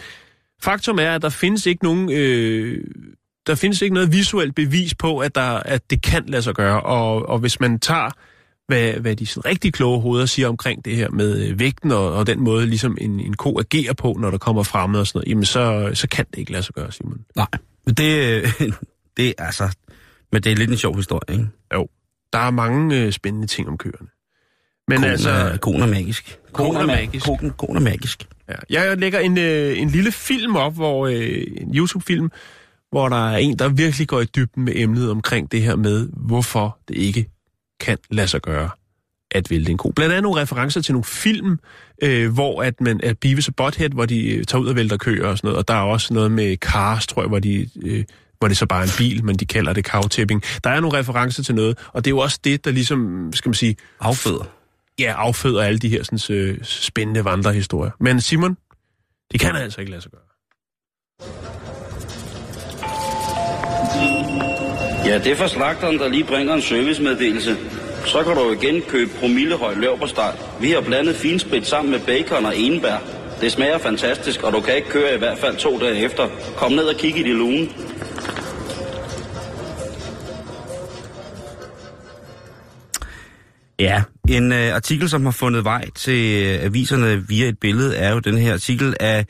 [0.62, 2.12] faktum er, at der findes ikke nogen...
[2.12, 2.84] Øh,
[3.46, 6.80] der findes ikke noget visuelt bevis på, at, der, at det kan lade sig gøre,
[6.82, 8.10] og, og hvis man tager
[8.68, 12.12] hvad, hvad de sådan rigtig kloge hoveder siger omkring det her med øh, vægten og,
[12.12, 15.18] og den måde, ligesom en, en ko agerer på, når der kommer fremmed og sådan
[15.18, 17.18] noget, jamen så, så kan det ikke lade sig gøre, Simon.
[17.36, 17.46] Nej,
[17.86, 18.42] det,
[19.16, 19.76] det er altså...
[20.32, 21.46] Men det er lidt en sjov historie, ikke?
[21.74, 21.88] Jo,
[22.32, 24.08] der er mange øh, spændende ting om køerne.
[24.88, 26.38] Men Konen altså, er, konen er magisk.
[26.52, 27.26] Konen er ma- magisk.
[27.26, 28.26] Konen, konen er magisk.
[28.48, 32.30] ja, jeg lægger en, øh, en lille film op, hvor øh, en YouTube-film,
[32.90, 36.08] hvor der er en, der virkelig går i dybden med emnet omkring det her med,
[36.12, 37.30] hvorfor det ikke
[37.80, 38.70] kan lade sig gøre
[39.30, 39.90] at vælte en ko.
[39.96, 41.58] Blandt andet nogle referencer til nogle film,
[42.02, 44.96] øh, hvor at man at Beavis og Butthead, hvor de øh, tager ud og vælter
[44.96, 47.68] køer og sådan noget, og der er også noget med Cars, tror jeg, hvor de...
[47.82, 48.04] Øh,
[48.38, 50.42] hvor det så bare er en bil, men de kalder det cow-tipping.
[50.64, 53.48] Der er nogle referencer til noget, og det er jo også det, der ligesom, skal
[53.48, 54.44] man sige, Afføder.
[54.98, 57.90] ja, afføder alle de her sådan, øh, spændende vandrehistorier.
[58.00, 58.56] Men Simon,
[59.32, 60.20] det kan altså ikke lade sig gøre.
[65.06, 67.56] Ja, det er fra slagteren, der lige bringer en servicemeddelelse.
[68.06, 70.32] Så kan du igen købe promillehøj løbersteg.
[70.60, 73.02] Vi har blandet finsprit sammen med bacon og enbær.
[73.40, 76.28] Det smager fantastisk, og du kan ikke køre i hvert fald to dage efter.
[76.56, 77.68] Kom ned og kig i de lune.
[83.80, 88.12] Ja, en øh, artikel, som har fundet vej til øh, aviserne via et billede, er
[88.12, 89.26] jo den her artikel af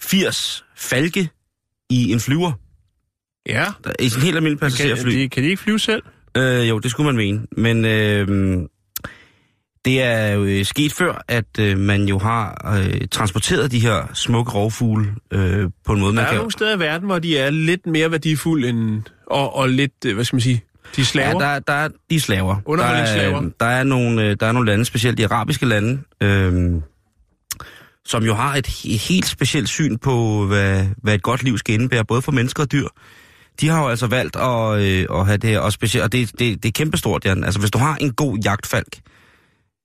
[0.00, 1.28] 80 falke
[1.90, 2.52] i en flyver.
[3.48, 5.10] Ja, Der, I sin helt almindelig kan, passagerfly.
[5.10, 6.02] de, kan de ikke flyve selv?
[6.36, 7.46] Øh, jo, det skulle man mene.
[7.56, 8.28] Men øh,
[9.84, 14.10] det er jo øh, sket før, at øh, man jo har øh, transporteret de her
[14.14, 16.36] smukke rovfugle øh, på en måde, Der man er kan...
[16.36, 19.02] nogle steder i verden, hvor de er lidt mere værdifulde end...
[19.26, 20.62] Og, og lidt, øh, hvad skal man sige,
[20.96, 21.44] de er slaver.
[21.44, 22.56] Ja, der, der er de er slaver.
[22.64, 23.40] Underholdningsslaver.
[23.40, 26.72] Der er, der, er nogle, øh, der er nogle lande, specielt de arabiske lande, øh,
[28.04, 31.74] som jo har et, he- helt specielt syn på, hvad, hvad et godt liv skal
[31.74, 32.86] indebære, både for mennesker og dyr.
[33.60, 36.30] De har jo altså valgt at, øh, at have det her, og, specielt, og det,
[36.38, 37.44] det, det er kæmpestort, Jan.
[37.44, 38.98] Altså, hvis du har en god jagtfalk,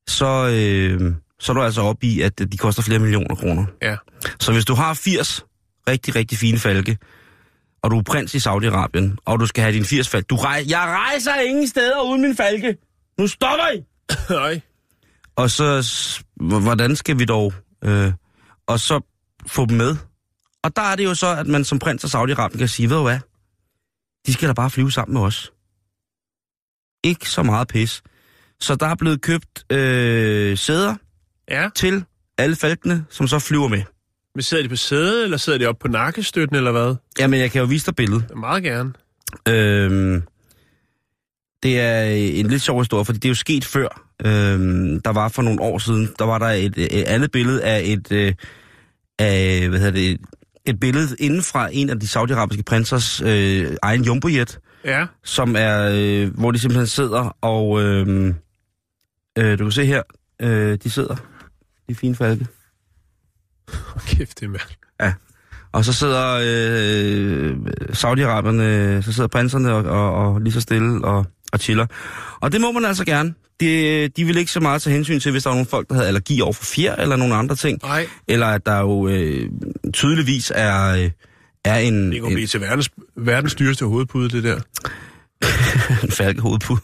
[0.07, 3.65] så, øh, så er du altså oppe i, at de koster flere millioner kroner.
[3.81, 3.95] Ja.
[4.39, 5.45] Så hvis du har 80
[5.89, 6.97] rigtig, rigtig fine falke,
[7.85, 10.25] og du er prins i Saudi-Arabien, og du skal have din 80 falke.
[10.27, 12.77] Du rej- jeg rejser ingen steder uden min falke.
[13.19, 13.83] Nu stopper I!
[14.33, 14.61] Nej.
[15.35, 15.89] Og så,
[16.35, 17.53] hvordan skal vi dog...
[17.83, 18.13] Øh,
[18.67, 19.01] og så
[19.47, 19.95] få dem med.
[20.63, 22.97] Og der er det jo så, at man som prins af Saudi-Arabien kan sige, ved
[22.97, 23.19] du hvad?
[24.27, 25.51] De skal da bare flyve sammen med os.
[27.03, 28.03] Ikke så meget pis.
[28.59, 30.95] Så der er blevet købt øh, sæder
[31.49, 32.05] Ja, til
[32.37, 33.83] alle falkene, som så flyver med.
[34.35, 36.95] Men sidder de på sædet, eller sidder de oppe på nakkestøtten, eller hvad?
[37.19, 38.25] Jamen, jeg kan jo vise dig billedet.
[38.35, 38.93] Meget gerne.
[39.49, 40.23] Øhm,
[41.63, 42.01] det er
[42.39, 44.01] en lidt sjov historie, fordi det er jo sket før.
[44.25, 47.81] Øhm, der var for nogle år siden, der var der et, et andet billede af
[47.85, 48.33] et, øh,
[49.19, 50.19] af, hvad hedder det,
[50.65, 55.91] et billede inden fra en af de saudiarabiske prinsers øh, egen jumbojet, Ja, som er,
[55.93, 58.33] øh, hvor de simpelthen sidder og, øh,
[59.37, 60.03] øh, du kan se her,
[60.41, 61.15] øh, de sidder,
[61.89, 62.47] de fine falke.
[64.07, 64.61] kæft det, mand.
[65.75, 67.57] Og så sidder øh,
[67.89, 71.85] Saudi-Araberne, så sidder prinserne og, og, og lige så stille og, og chiller.
[72.39, 73.33] Og det må man altså gerne.
[73.59, 75.95] De, de vil ikke så meget tage hensyn til, hvis der er nogle folk, der
[75.95, 77.79] havde allergi over for fjer eller nogle andre ting.
[77.83, 79.49] Nej, Eller at der jo øh,
[79.93, 81.11] tydeligvis er, øh,
[81.65, 84.59] er en, det kunne blive til verdens, verdens dyreste hovedpude, det der.
[86.03, 86.81] en falkehovedpude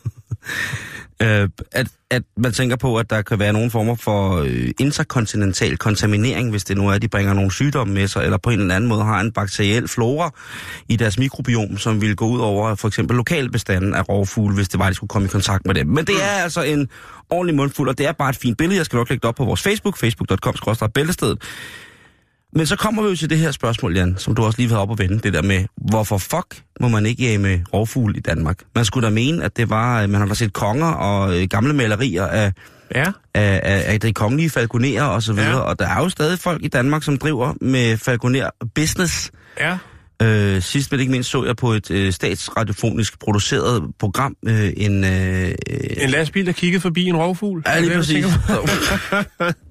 [1.22, 5.78] øh, at, at man tænker på, at der kan være nogle former for øh, interkontinental
[5.78, 8.60] kontaminering, hvis det nu er, at de bringer nogle sygdomme med sig, eller på en
[8.60, 10.32] eller anden måde har en bakteriel flora
[10.90, 14.80] i deres mikrobiom, som vil gå ud over for eksempel lokalbestanden af rovfugle, hvis det
[14.80, 15.88] var, at de skulle komme i kontakt med dem.
[15.88, 16.90] Men det er altså en
[17.30, 18.78] ordentlig mundfuld, og det er bare et fint billede.
[18.78, 21.42] Jeg skal nok lægge det op på vores Facebook, facebook.com-bæltestedet.
[22.54, 24.78] Men så kommer vi jo til det her spørgsmål, Jan, som du også lige har
[24.78, 28.20] op at vende, det der med, hvorfor fuck må man ikke jage med rovfugl i
[28.20, 28.58] Danmark?
[28.76, 31.74] Man skulle da mene, at det var, man har da set konger og øh, gamle
[31.74, 32.52] malerier af,
[32.96, 35.60] Ja, af, af, af de kongelige falconerer og så videre, Ja.
[35.60, 39.32] og der er jo stadig folk i Danmark, som driver med falconer business.
[39.60, 39.78] ja.
[40.24, 45.04] Øh, sidst men ikke mindst så jeg på et øh, statsradiofonisk produceret program øh, en...
[45.04, 45.52] Øh,
[45.98, 47.64] En lastbil, der kiggede forbi en rovfugl.
[47.68, 48.26] Ja, lige præcis.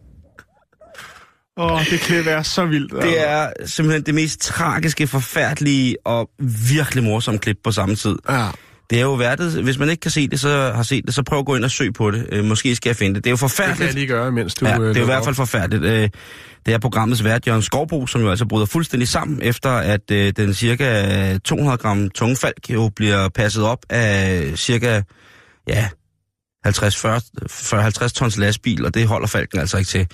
[1.56, 2.92] Åh, oh, det kan være så vildt.
[2.92, 3.08] altså.
[3.08, 6.30] Det er simpelthen det mest tragiske, forfærdelige og
[6.68, 8.16] virkelig morsomme klip på samme tid.
[8.28, 8.48] Ja.
[8.90, 11.22] Det er jo værdet, hvis man ikke kan se det, så har set det, så
[11.22, 12.26] prøv at gå ind og søg på det.
[12.32, 13.24] Øh, måske skal jeg finde det.
[13.24, 13.86] Det er jo Det kan forfærdeligt.
[13.86, 14.66] jeg lige gøre, mens du...
[14.66, 15.84] Ja, øh, det er jo i hvert fald forfærdeligt.
[15.84, 16.08] Øh,
[16.66, 20.32] Det er programmets vært, Jørgen Skovbo, som jo altså bryder fuldstændig sammen, efter at øh,
[20.36, 25.02] den cirka 200 gram tunge falk jo bliver passet op af cirka
[25.68, 25.88] ja,
[26.66, 30.06] 50-40 tons lastbil, og det holder falken altså ikke til.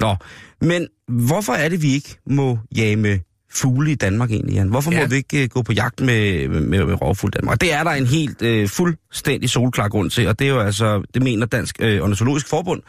[0.00, 0.16] Nå,
[0.60, 3.22] men hvorfor er det, vi ikke må jage
[3.54, 4.68] fugle i Danmark egentlig, Jan?
[4.68, 5.00] Hvorfor ja.
[5.00, 7.60] Må vi ikke øh, gå på jagt med, med, med, med rovfugl i Danmark?
[7.60, 11.02] Det er der en helt øh, fuldstændig solklar grund til, og det er jo altså,
[11.14, 12.82] det mener Dansk øh, Ornitologisk Forbund,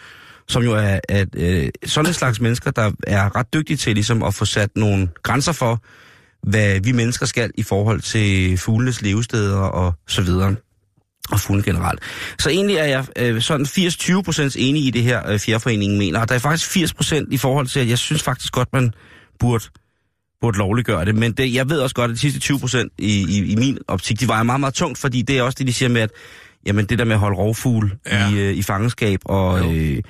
[0.48, 4.24] som jo er at, øh, sådan en slags mennesker, der er ret dygtige til ligesom
[4.24, 5.84] at få sat nogle grænser for,
[6.44, 10.56] hvad vi mennesker skal i forhold til fuglenes levesteder og så videre.
[11.32, 12.00] Og fugle generelt.
[12.40, 16.20] Så egentlig er jeg øh, sådan 80-20% enig i det her, øh, fjerforeningen mener.
[16.20, 18.94] Og der er faktisk 80% i forhold til, at jeg synes faktisk godt, man
[19.40, 19.64] burde,
[20.42, 21.16] burde lovliggøre det.
[21.16, 24.20] Men det, jeg ved også godt, at de sidste 20% i, i, i min optik,
[24.20, 26.10] de vejer meget, meget tungt, fordi det er også det, de siger med, at
[26.66, 28.30] jamen, det der med at holde rovfugle ja.
[28.30, 29.72] I, øh, i fangenskab, og Jo.
[29.72, 30.02] øh,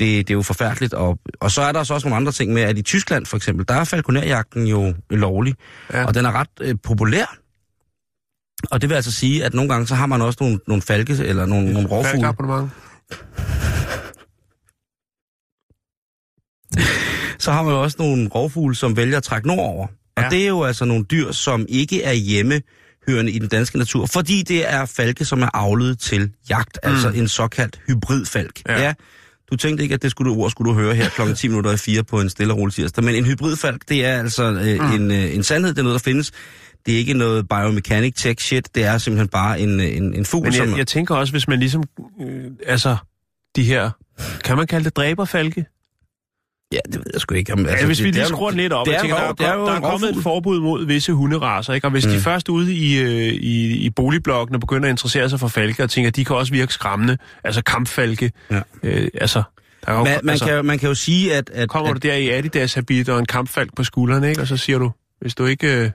[0.00, 0.94] det, det er jo forfærdeligt.
[0.94, 3.36] Og, og så er der så også nogle andre ting med, at i Tyskland for
[3.36, 5.54] eksempel, der er falconerjagten jo lovlig.
[5.92, 6.04] Ja.
[6.04, 7.36] og den er ret øh, populær.
[8.70, 11.12] Og det vil altså sige, at nogle gange så har man også nogle, nogle falke
[11.12, 12.10] eller nogle, nogle rovfugle.
[12.10, 12.70] Falkabonnement.
[17.44, 19.86] så har man jo også nogle rovfugle, som vælger at trække nordover.
[20.16, 20.28] Og Ja.
[20.28, 24.42] det er jo altså nogle dyr, som ikke er hjemmehørende i den danske natur, fordi
[24.42, 26.90] det er falke, som er avlet til jagt, mm.
[26.90, 28.62] altså en såkaldt hybridfalk.
[28.68, 28.82] Ja.
[28.82, 28.94] ja.
[29.50, 31.72] Du tænkte ikke, at det skulle du, ord skulle du høre her klokken 10 minutter
[31.72, 34.80] i 4 på en stille og rolig tirsdag, men en hybridfalk, det er altså øh,
[34.80, 34.92] mm.
[34.92, 36.32] en, øh, en sandhed, det er noget, der findes.
[36.88, 40.44] Det er ikke noget biomechanic tech shit, det er simpelthen bare en, en, en fugl,
[40.44, 40.68] Men som...
[40.68, 41.84] jeg, jeg tænker også, hvis man ligesom...
[42.20, 42.96] Øh, altså,
[43.56, 43.90] de her...
[44.44, 45.66] Kan man kalde det dræberfalke?
[46.72, 47.52] Ja, det ved jeg sgu ikke.
[47.52, 49.16] Om, Altså, ja, hvis vi er lige skruer den lidt op, det jeg er tænker,
[49.16, 51.86] der, er, det er jo der er kommet et forbud mod visse hunderaser, ikke?
[51.86, 52.12] og hvis mm.
[52.12, 55.90] de først ude i, øh, i, i boligblokkene begynder at interessere sig for falke, og
[55.90, 58.60] tænker, at de kan også virke skræmmende, altså kampfalke, Ja.
[58.82, 59.42] øh, altså...
[59.86, 61.50] Der er jo, Man, man, altså, kan, man kan jo sige, at...
[61.50, 64.40] at kommer at, du der i Adidas-habit og en kampfalk på skulderen, ikke?
[64.40, 65.66] og så siger du, hvis du ikke...
[65.84, 65.90] Øh,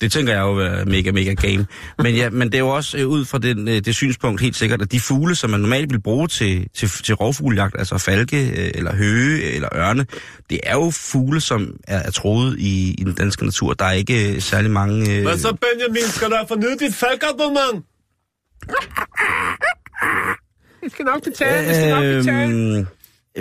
[0.00, 1.66] Det tænker jeg jo er mega, mega game.
[1.98, 4.56] Men, ja, men det er jo også øh, ud fra den, øh, det synspunkt helt
[4.56, 8.50] sikkert, at de fugle, som man normalt vil bruge til, til, til rovfuglejagt, altså falke
[8.50, 10.06] øh, eller høge eller ørne,
[10.50, 13.72] det er jo fugle, som er, er troet i, i den danske natur.
[13.72, 15.18] Der er ikke øh, særlig mange...
[15.18, 17.84] Øh, Benjamin, skal du have fornyet dit falkabonnement?
[20.82, 21.68] Jeg skal nok betale,
[22.46, 22.86] Øhm,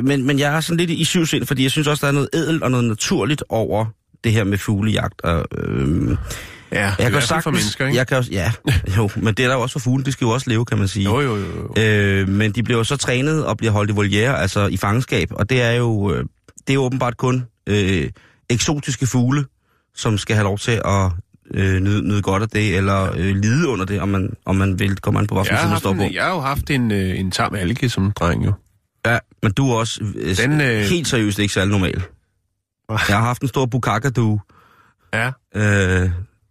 [0.04, 2.30] men, men jeg er sådan lidt i syvsind, fordi jeg synes også, der er noget
[2.34, 3.86] ædelt og noget naturligt over
[4.24, 5.22] det her med fuglejagt.
[5.22, 6.18] Og, øhm,
[6.72, 7.98] Ja, jeg kan sagtens, for mennesker, ikke?
[7.98, 8.52] Jeg kan, også- ja,
[8.98, 10.04] jo, men det er der jo også for fugle.
[10.06, 11.04] De skal jo også leve, kan man sige.
[11.06, 11.46] Jo, jo, jo.
[11.78, 11.82] jo.
[11.84, 15.28] Øh, men de bliver jo så trænet og bliver holdt i voliere, altså i fangenskab,
[15.32, 16.20] og det er jo, øh,
[16.60, 18.10] det er jo åbenbart kun øh,
[18.50, 19.46] eksotiske fugle,
[19.96, 21.12] som skal have lov til at
[21.54, 24.80] øh, nyde, nyde godt af det, eller øh, lide under det, om man, om man
[24.80, 26.02] vil, kommer an på, hvilken side man står på.
[26.02, 28.54] en, jeg har jo haft en, øh, en tam alge som dreng, jo.
[29.06, 30.82] Ja, men du er også øh, Den, øh...
[30.82, 32.02] helt seriøst ikke særlig normal.
[33.10, 34.40] Jeg har haft en stor bukakadu,
[35.14, 36.10] Ja, øh,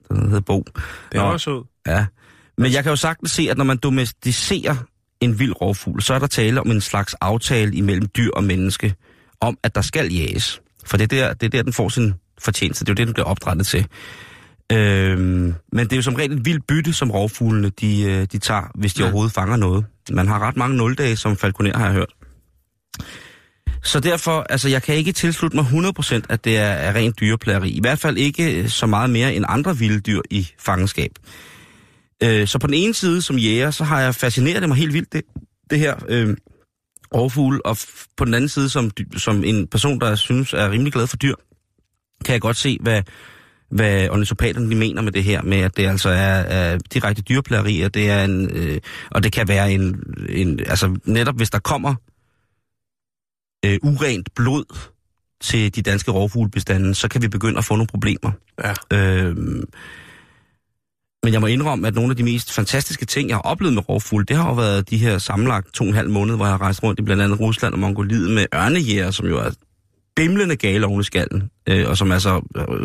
[0.08, 0.64] den hedder Bo.
[1.12, 1.64] det var sød.
[1.86, 2.06] Ja.
[2.58, 4.76] Men jeg kan jo sagtens se, at når man domesticerer
[5.20, 8.94] en vild rovfugl, så er der tale om en slags aftale imellem dyr og menneske,
[9.40, 10.60] om at der skal jages.
[10.86, 12.84] For det er der, det er der den får sin fortjeneste.
[12.84, 13.86] Det er jo det, den bliver opdrettet til.
[14.72, 18.38] Øhm, men det er jo som regel et vildt bytte, som rovfuglene de, øh, de
[18.38, 19.04] tager, hvis de Ja.
[19.04, 19.84] overhovedet fanger noget.
[20.10, 22.12] Man har ret mange nuldage som falconer, har jeg hørt.
[23.82, 27.70] Så derfor, altså jeg kan ikke tilslutte mig 100% at det er, er rent dyreplageri.
[27.70, 31.10] I hvert fald ikke øh, så meget mere end andre vilde dyr i fangenskab.
[32.22, 35.12] Øh, så på den ene side som jæger, så har jeg fascineret mig helt vildt
[35.12, 35.22] det,
[35.70, 36.36] det her øh,
[37.14, 40.92] rovfugle, og f- på den anden side som, som en person, der synes er rimelig
[40.92, 41.34] glad for dyr,
[42.24, 43.02] kan jeg godt se, hvad,
[43.70, 47.80] hvad ornitopaterne de mener med det her, med at det altså er, er direkte dyreplageri,
[47.80, 48.80] og det er en, øh,
[49.10, 51.94] og det kan være en, en, altså netop hvis der kommer
[53.64, 54.64] øh, urent blod
[55.40, 58.30] til de danske rovfuglebestande, så kan vi begynde at få nogle problemer.
[58.64, 58.96] Ja.
[58.96, 59.64] Øhm,
[61.22, 63.88] men jeg må indrømme, at nogle af de mest fantastiske ting, jeg har oplevet med
[63.88, 66.52] rovfugle, det har jo været de her sammenlagt to og en halv måned, hvor jeg
[66.52, 69.50] har rejst rundt i blandt andet Rusland og Mongoliet med ørnejæger, som jo er
[70.16, 72.38] bimlende gale oven i skallen, øh, og som altså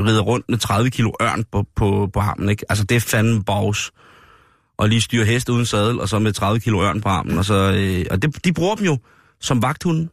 [0.06, 2.50] rider rundt med 30 kilo ørn på, på, på armen.
[2.50, 2.66] Ikke?
[2.70, 3.92] Altså det er fandme bags.
[4.78, 7.38] Og lige styre hest uden sadel, og så med 30 kilo ørn på armen.
[7.38, 8.98] Og, så, øh, og det, de bruger dem jo
[9.42, 10.10] som vagthunde.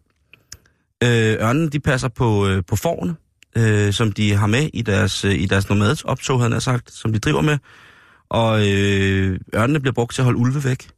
[1.02, 3.14] Øh, ørnen, de passer på, øh, på forne,
[3.56, 7.12] øh, som de har med i deres, øh, i deres nomadsoptog, havde han sagt, som
[7.12, 7.58] de driver med.
[8.28, 10.88] Og øh, ørnene bliver brugt til at holde ulve væk.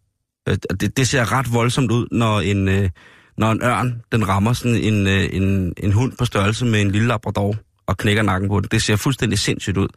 [0.49, 2.91] Øh, det, det ser ret voldsomt ud, når en, øh,
[3.39, 6.91] når en ørn, den rammer sådan en, øh, en, en hund på størrelse med en
[6.91, 7.55] lille labrador
[7.87, 8.69] og knækker nakken på den.
[8.71, 9.89] Det ser fuldstændig sindssygt ud.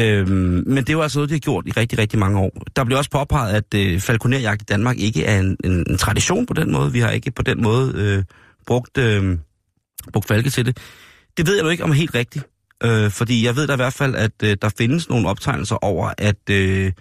[0.00, 2.50] Øhm, men det er jo altså noget, de har gjort i rigtig, rigtig mange år.
[2.76, 6.46] Der bliver også påpeget, at øh, falconerjagt i Danmark ikke er en, en, en tradition
[6.46, 6.92] på den måde.
[6.92, 8.24] Vi har ikke på den måde øh,
[8.66, 9.38] brugt, øh,
[10.12, 10.78] brugt falke til det.
[11.36, 12.46] Det ved jeg jo ikke om er helt rigtigt.
[12.82, 16.12] Øh, fordi jeg ved da i hvert fald, at øh, der findes nogle optegnelser over,
[16.18, 16.92] at øh,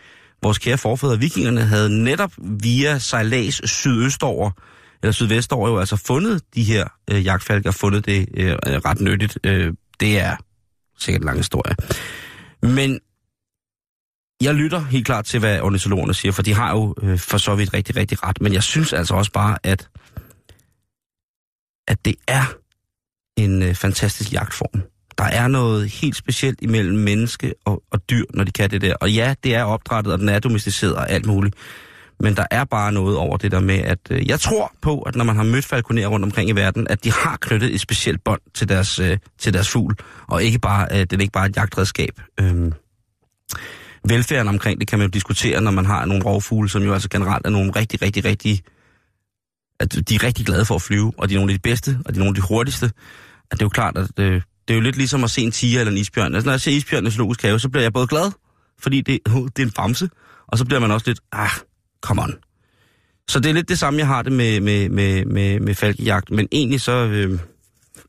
[0.43, 4.51] vores kære forfædre vikingerne havde netop via sejlads sydøstover,
[5.03, 9.37] eller sydvestover jo altså fundet de her øh, jagtfalke og fundet det øh, ret nyttigt.
[9.43, 10.35] Øh, det er
[10.99, 11.75] sikkert en lang historie.
[12.61, 12.99] Men
[14.41, 17.55] jeg lytter helt klart til, hvad ornitologerne siger, for de har jo øh, for så
[17.55, 18.41] vidt rigtig, rigtig ret.
[18.41, 19.89] Men jeg synes altså også bare, at,
[21.91, 22.53] at det er
[23.37, 24.81] en øh, fantastisk jagtform.
[25.17, 28.95] Der er noget helt specielt imellem menneske og, og dyr, når de kan det der.
[28.95, 31.55] Og ja, det er opdrettet, og den er domesticeret og alt muligt.
[32.19, 35.15] Men der er bare noget over det der med, at øh, jeg tror på, at
[35.15, 38.23] når man har mødt falconer rundt omkring i verden, at de har knyttet et specielt
[38.23, 39.95] bånd til deres, øh, til deres fugl,
[40.27, 42.21] og ikke bare, øh, det er ikke bare et jagtredskab.
[42.39, 42.71] Øh,
[44.09, 47.09] velfærden omkring det kan man jo diskutere, når man har nogle rovfugle, som jo altså
[47.09, 48.61] generelt er nogle rigtig, rigtig, rigtig...
[49.81, 51.99] At de er rigtig glade for at flyve, og de er nogle af de bedste,
[52.05, 52.85] og de er nogle af de hurtigste.
[52.85, 55.51] At det er jo klart, at øh, det er jo lidt ligesom at se en
[55.51, 56.35] tiger eller en isbjørn.
[56.35, 58.31] Altså, når jeg ser isbjørn i zoologisk have, så bliver jeg både glad,
[58.79, 59.19] fordi det,
[59.55, 60.09] det er en famse,
[60.47, 61.49] og så bliver man også lidt, ah,
[62.01, 62.33] come on.
[63.29, 66.31] Så det er lidt det samme, jeg har det med, med, med, med, med falkejagt.
[66.31, 67.39] Men egentlig så, øh,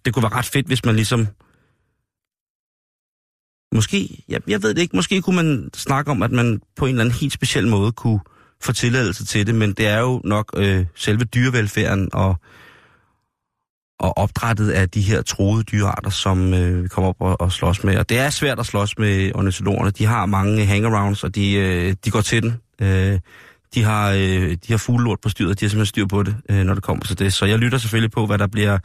[0.05, 1.27] det kunne være ret fedt, hvis man ligesom...
[3.75, 6.91] Måske, jeg, jeg ved det ikke, måske kunne man snakke om, at man på en
[6.91, 8.21] eller anden helt speciel måde kunne
[8.63, 12.37] få tilladelse til det, men det er jo nok øh, selve dyrevelfærden og,
[13.99, 17.85] og opdrættet af de her troede dyrearter, som øh, vi kommer op og, og slås
[17.85, 17.97] med.
[17.97, 19.91] Og det er svært at slås med ornitologerne.
[19.91, 22.61] De har mange hangarounds, og de, øh, de går til den.
[22.81, 23.19] Øh,
[23.75, 26.65] de har, øh, de har fuglelort på styret, de har simpelthen styr på det, øh,
[26.65, 27.33] når det kommer til det.
[27.33, 28.79] Så jeg lytter selvfølgelig på, hvad der bliver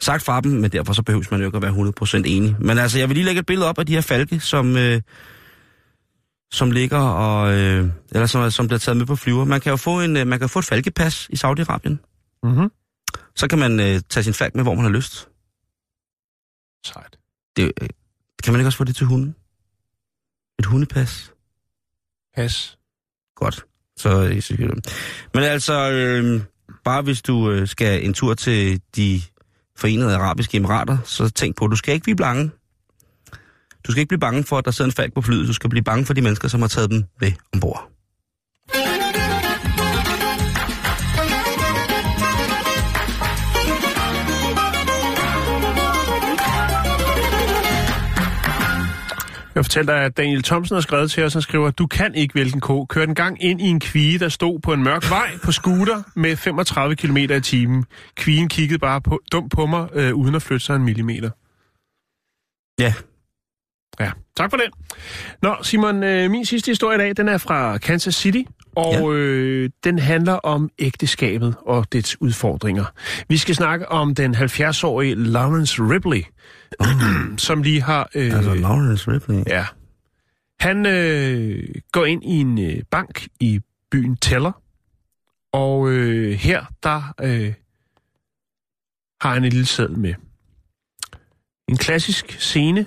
[0.00, 2.56] sagt fra dem, men derfor så behøves man jo ikke at være 100% enig.
[2.58, 5.00] Men altså, jeg vil lige lægge et billede op af de her falke, som, øh,
[6.52, 9.44] som ligger og, øh, eller som, som bliver taget med på flyver.
[9.44, 11.96] Man kan jo få, en, øh, man kan få et falkepas i Saudi-Arabien.
[12.42, 12.70] Mm-hmm.
[13.36, 15.28] Så kan man øh, tage sin falk med, hvor man har lyst.
[16.86, 17.18] Sejt.
[17.56, 17.88] Det, øh,
[18.42, 19.34] kan man ikke også få det til hunden?
[20.58, 21.32] Et hundepas?
[22.36, 22.78] Pas.
[23.36, 23.64] Godt.
[23.96, 24.80] Så, øh, så
[25.34, 26.42] Men altså, øh,
[26.84, 29.22] bare hvis du øh, skal en tur til de
[29.76, 32.50] forenede arabiske emirater, så tænk på, at du skal ikke blive bange.
[33.86, 35.48] Du skal ikke blive bange for, at der sidder en falk på flyet.
[35.48, 37.90] Du skal blive bange for de mennesker, som har taget dem med ombord.
[49.54, 52.34] Jeg fortæller dig, at Daniel Thomsen har skrevet til os, og skriver, du kan ikke
[52.34, 52.84] vælge en ko.
[52.84, 56.02] Kør den gang ind i en kvige, der stod på en mørk vej på scooter
[56.16, 57.84] med 35 km i timen.
[58.14, 61.30] Kvigen kiggede bare på, dumt på mig, øh, uden at flytte sig en millimeter.
[62.80, 62.94] Ja.
[64.00, 64.66] Ja, tak for det.
[65.42, 68.42] Nå, Simon, øh, min sidste historie i dag, den er fra Kansas City,
[68.76, 69.10] og ja.
[69.12, 72.84] øh, den handler om ægteskabet og dets udfordringer.
[73.28, 76.22] Vi skal snakke om den 70-årige Lawrence Ripley,
[77.46, 78.10] som lige har...
[78.14, 79.42] Øh, Altså, Lawrence Ripley.
[79.46, 79.66] Ja.
[80.60, 83.60] Han øh, går ind i en øh, bank i
[83.90, 84.52] byen Teller,
[85.52, 87.52] og øh, her der øh,
[89.20, 90.14] har han en lille seddel med.
[91.68, 92.86] En klassisk scene,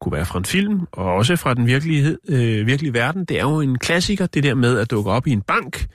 [0.00, 3.24] kunne være fra en film, og også fra den virkelighed, øh, virkelige verden.
[3.24, 5.88] Det er jo en klassiker, det der med at dukke op i en bank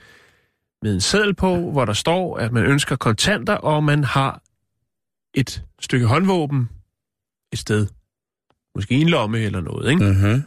[0.82, 4.42] med en seddel på, hvor der står, at man ønsker kontanter, og man har
[5.34, 6.68] et stykke håndvåben
[7.52, 7.86] et sted.
[8.74, 10.04] Måske en lomme eller noget, ikke?
[10.04, 10.42] Mm-hmm.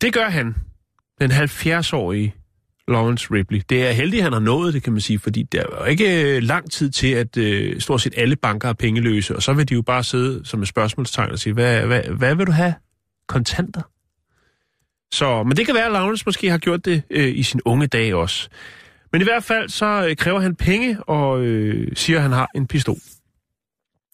[0.00, 0.54] Det gør han.
[1.20, 2.34] Den 70-årige
[2.88, 3.62] Lawrence Ripley.
[3.68, 5.84] Det er heldigt, at han har nået det, kan man sige, fordi der er jo
[5.84, 9.52] ikke øh, lang tid til, at øh, stort set alle banker er pengeløse, og så
[9.52, 12.52] vil de jo bare sidde som et spørgsmålstegn og sige, hvad, hvad, hvad vil du
[12.52, 12.74] have?
[13.28, 13.82] Kontanter?
[15.12, 17.86] Så, men det kan være, at Lawrence måske har gjort det øh, i sin unge
[17.86, 18.48] dage også.
[19.12, 22.48] Men i hvert fald så øh, kræver han penge og øh, siger, at han har
[22.54, 22.96] en pistol.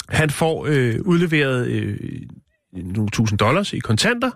[0.08, 1.98] Han får øh, udleveret øh,
[2.72, 4.30] nogle tusind dollars i kontanter,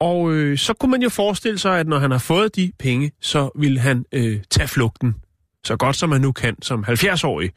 [0.00, 3.12] og øh, så kunne man jo forestille sig, at når han har fået de penge,
[3.20, 5.14] så vil han øh, tage flugten
[5.64, 7.50] så godt som han nu kan som 70-årig.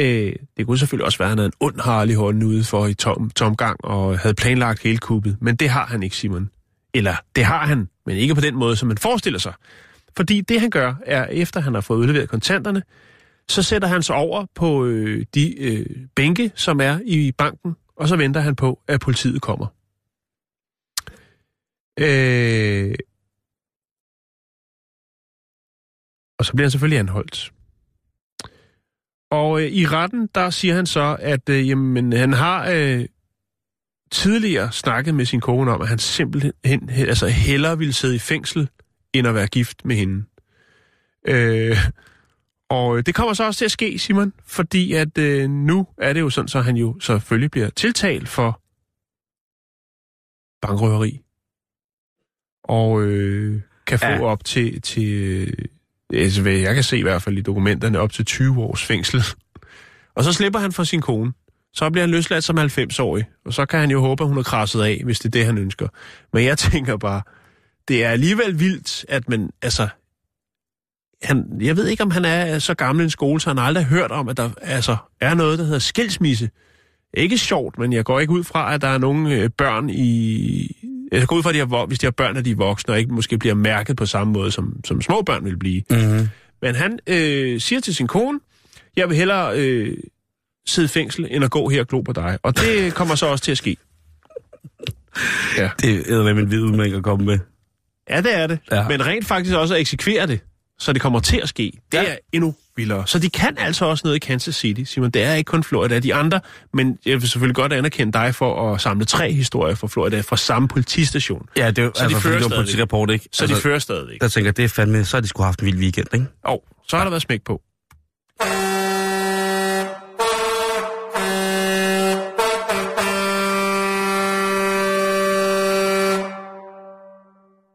[0.00, 2.86] Øh, det kunne selvfølgelig også være, at han havde en ond harlig hånd ude for
[2.86, 5.36] i tom, tomgang og havde planlagt hele kuppet.
[5.40, 6.50] Men det har han ikke, Simon.
[6.94, 9.52] Eller det har han, men ikke på den måde, som man forestiller sig.
[10.16, 12.82] Fordi det han gør, er efter han har fået udleveret kontanterne,
[13.48, 18.08] så sætter han sig over på øh, de øh, bænke, som er i banken, og
[18.08, 19.66] så venter han på, at politiet kommer.
[21.98, 22.94] Øh,
[26.38, 27.52] og så bliver han selvfølgelig anholdt.
[29.30, 33.06] Og øh, i retten, der siger han så, at øh, jamen, han har øh,
[34.10, 38.68] tidligere snakket med sin kone om, at han simpelthen altså hellere ville sidde i fængsel,
[39.12, 40.24] end at være gift med hende.
[41.28, 41.76] Øh,
[42.70, 46.12] og øh, det kommer så også til at ske, Simon, fordi at øh, nu er
[46.12, 48.60] det jo sådan, så han jo selvfølgelig bliver tiltalt for
[50.62, 51.20] bankrøveri.
[52.68, 54.24] Og øh, kan få ja.
[54.24, 55.54] op til, til
[56.12, 59.22] altså, hvad jeg kan se i hvert fald i dokumenterne, op til 20 års fængsel.
[60.14, 61.32] Og så slipper han for sin kone.
[61.72, 64.42] Så bliver han løsladt som 90-årig, og så kan han jo håbe, at hun er
[64.42, 65.88] krasset af, hvis det er det, han ønsker.
[66.32, 67.22] Men jeg tænker bare,
[67.88, 69.88] det er alligevel vildt, at man, altså,
[71.22, 73.84] han, jeg ved ikke, om han er så gammel en skole, så han har aldrig
[73.84, 76.50] hørt om, at der altså, er noget, der hedder skilsmisse.
[77.14, 80.97] Ikke sjovt, men jeg går ikke ud fra, at der er nogle øh, børn i...
[81.12, 82.94] Jeg går ud fra, at de har, hvis de har børn, at de er voksne,
[82.94, 85.82] og ikke måske bliver mærket på samme måde, som, som små børn vil blive.
[85.90, 86.28] Mm-hmm.
[86.62, 88.40] Men han øh, siger til sin kone,
[88.96, 89.96] jeg vil hellere øh,
[90.66, 92.38] sidde i fængsel, end at gå her og glo på dig.
[92.42, 93.76] Og det kommer så også til at ske.
[95.56, 95.70] Ja.
[95.80, 97.38] Det er med en vid udmæng at komme med.
[98.10, 98.58] Ja, det er det.
[98.72, 98.88] Ja.
[98.88, 100.40] Men rent faktisk også at eksekvere det,
[100.78, 102.04] så det kommer til at ske, det ja.
[102.04, 103.06] er endnu vildere.
[103.06, 105.10] Så de kan altså også noget i Kansas City, Simon.
[105.10, 106.40] Det er ikke kun Florida, de andre,
[106.74, 110.36] men jeg vil selvfølgelig godt anerkende dig for at samle tre historier fra Florida fra
[110.36, 111.46] samme politistation.
[111.56, 113.28] Ja, det er jo så altså, de fører det var politirapport, ikke?
[113.32, 114.20] Så altså, de fører stadigvæk.
[114.20, 116.26] Der tænker det er fandme, så har de sgu haft en vild weekend, ikke?
[116.44, 117.04] Og så har ja.
[117.04, 117.62] der været smæk på.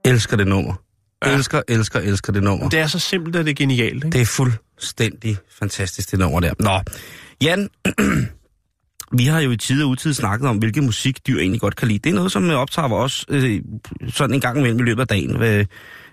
[0.06, 0.74] Elsker det nummer.
[1.26, 1.34] Ja.
[1.36, 2.70] Elsker, elsker, elsker det nummer.
[2.70, 4.10] Det er så simpelt, at det er genialt, ikke?
[4.10, 6.54] Det er fuldstændig fantastisk, det nummer der.
[6.60, 6.80] Nå,
[7.42, 7.70] Jan,
[9.20, 11.88] vi har jo i tid og utid snakket om, hvilke musik dyr egentlig godt kan
[11.88, 12.00] lide.
[12.00, 13.62] Det er noget, som optager os øh,
[14.10, 15.38] sådan en gang imellem i løbet af dagen.
[15.38, 15.66] Hvad,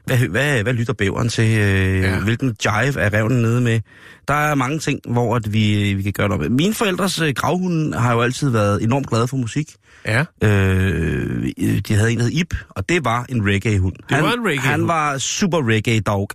[0.05, 1.59] hvad, hvad, hvad lytter bæveren til?
[1.59, 2.21] Øh, ja.
[2.21, 3.81] Hvilken jive er revnen nede med?
[4.29, 6.49] Der er mange ting, hvor at vi, vi kan gøre noget med.
[6.49, 9.71] Mine forældres øh, gravhunde har jo altid været enormt glade for musik.
[10.05, 10.25] Ja.
[10.43, 11.53] Øh,
[11.89, 13.97] de havde en, der hed Ip, og det var en reggae-hund.
[13.97, 16.29] Det han, var en reggae Han var super reggae-dog.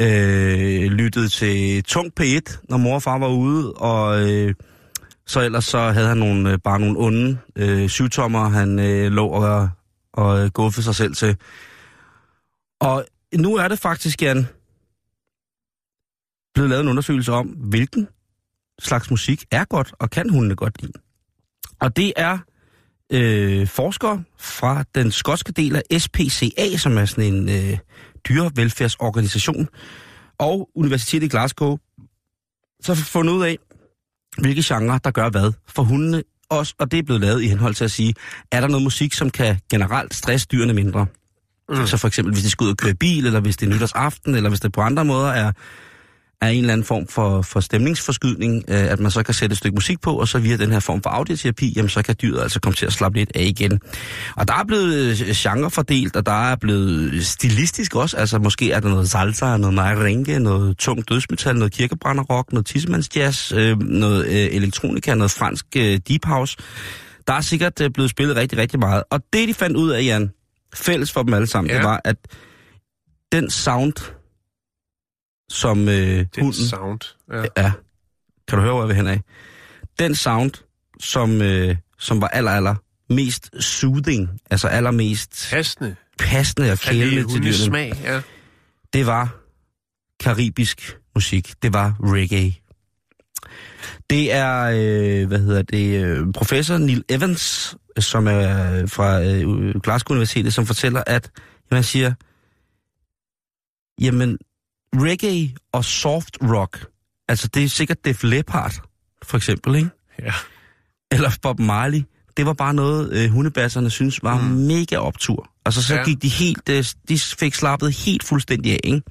[0.00, 4.54] Øh, lyttede til tung P1, når mor og far var ude, og øh,
[5.26, 9.26] så ellers så havde han nogle, øh, bare nogle onde øh, syvtommer, han øh, lå
[9.26, 9.68] og,
[10.12, 11.36] og øh, guffede sig selv til.
[12.80, 14.46] Og nu er det faktisk, Jan,
[16.54, 18.08] blevet lavet en undersøgelse om, hvilken
[18.78, 20.92] slags musik er godt, og kan hundene godt lide.
[21.80, 22.38] Og det er
[23.12, 27.78] øh, forskere fra den skotske del af SPCA, som er sådan en øh,
[28.28, 29.68] dyrevelfærdsorganisation,
[30.38, 31.76] og Universitetet i Glasgow,
[32.82, 33.58] så har fundet ud af,
[34.38, 37.74] hvilke genrer, der gør hvad for hundene også, og det er blevet lavet i henhold
[37.74, 38.14] til at sige,
[38.52, 41.06] er der noget musik, som kan generelt stresse dyrene mindre?
[41.68, 41.86] Mm.
[41.86, 44.34] Så for eksempel, hvis de skal ud og køre bil, eller hvis det er nytårsaften,
[44.34, 45.52] eller hvis det på andre måder er
[46.40, 49.58] er en eller anden form for, for stemningsforskydning, øh, at man så kan sætte et
[49.58, 52.42] stykke musik på, og så via den her form for audioterapi, jamen så kan dyret
[52.42, 53.80] altså komme til at slappe lidt af igen.
[54.36, 58.72] Og der er blevet øh, genre fordelt, og der er blevet stilistisk også, altså måske
[58.72, 64.26] er der noget salsa, noget merengue, noget tung dødsmetal, noget kirkebrænderrock, noget tissemandsjazz, øh, noget
[64.26, 66.56] øh, elektronika, noget fransk øh, deep house.
[67.26, 69.02] Der er sikkert øh, blevet spillet rigtig, rigtig meget.
[69.10, 70.30] Og det, de fandt ud af, Jan,
[70.74, 71.76] fælles for dem alle sammen, ja.
[71.76, 72.16] det var, at
[73.32, 73.92] den sound,
[75.50, 76.52] som øh, Den hunden...
[76.52, 77.00] sound.
[77.32, 77.44] Ja.
[77.56, 77.72] ja.
[78.48, 79.20] Kan du høre, hvor jeg vil hen af?
[79.98, 80.52] Den sound,
[81.00, 82.74] som, øh, som var aller, aller
[83.08, 85.96] mest soothing, altså allermest Passende.
[86.18, 88.20] passende og kælende til dyrene, smag, ja.
[88.92, 89.36] det var
[90.20, 91.54] karibisk musik.
[91.62, 92.54] Det var reggae.
[94.10, 100.14] Det er, øh, hvad hedder det, øh, professor Neil Evans, som er fra øh, Glasgow
[100.14, 101.30] Universitet, som fortæller, at
[101.70, 102.12] man siger,
[104.00, 104.38] jamen,
[104.96, 106.86] reggae og soft rock,
[107.28, 108.72] altså det er sikkert Def Leppard,
[109.22, 109.90] for eksempel, ikke?
[110.22, 110.32] Ja.
[111.12, 112.02] Eller Bob Marley.
[112.36, 114.44] Det var bare noget, øh, hundebasserne synes var mm.
[114.46, 115.50] mega optur.
[115.64, 116.04] Altså så ja.
[116.04, 119.02] gik de helt, øh, de fik slappet helt fuldstændig af, ikke?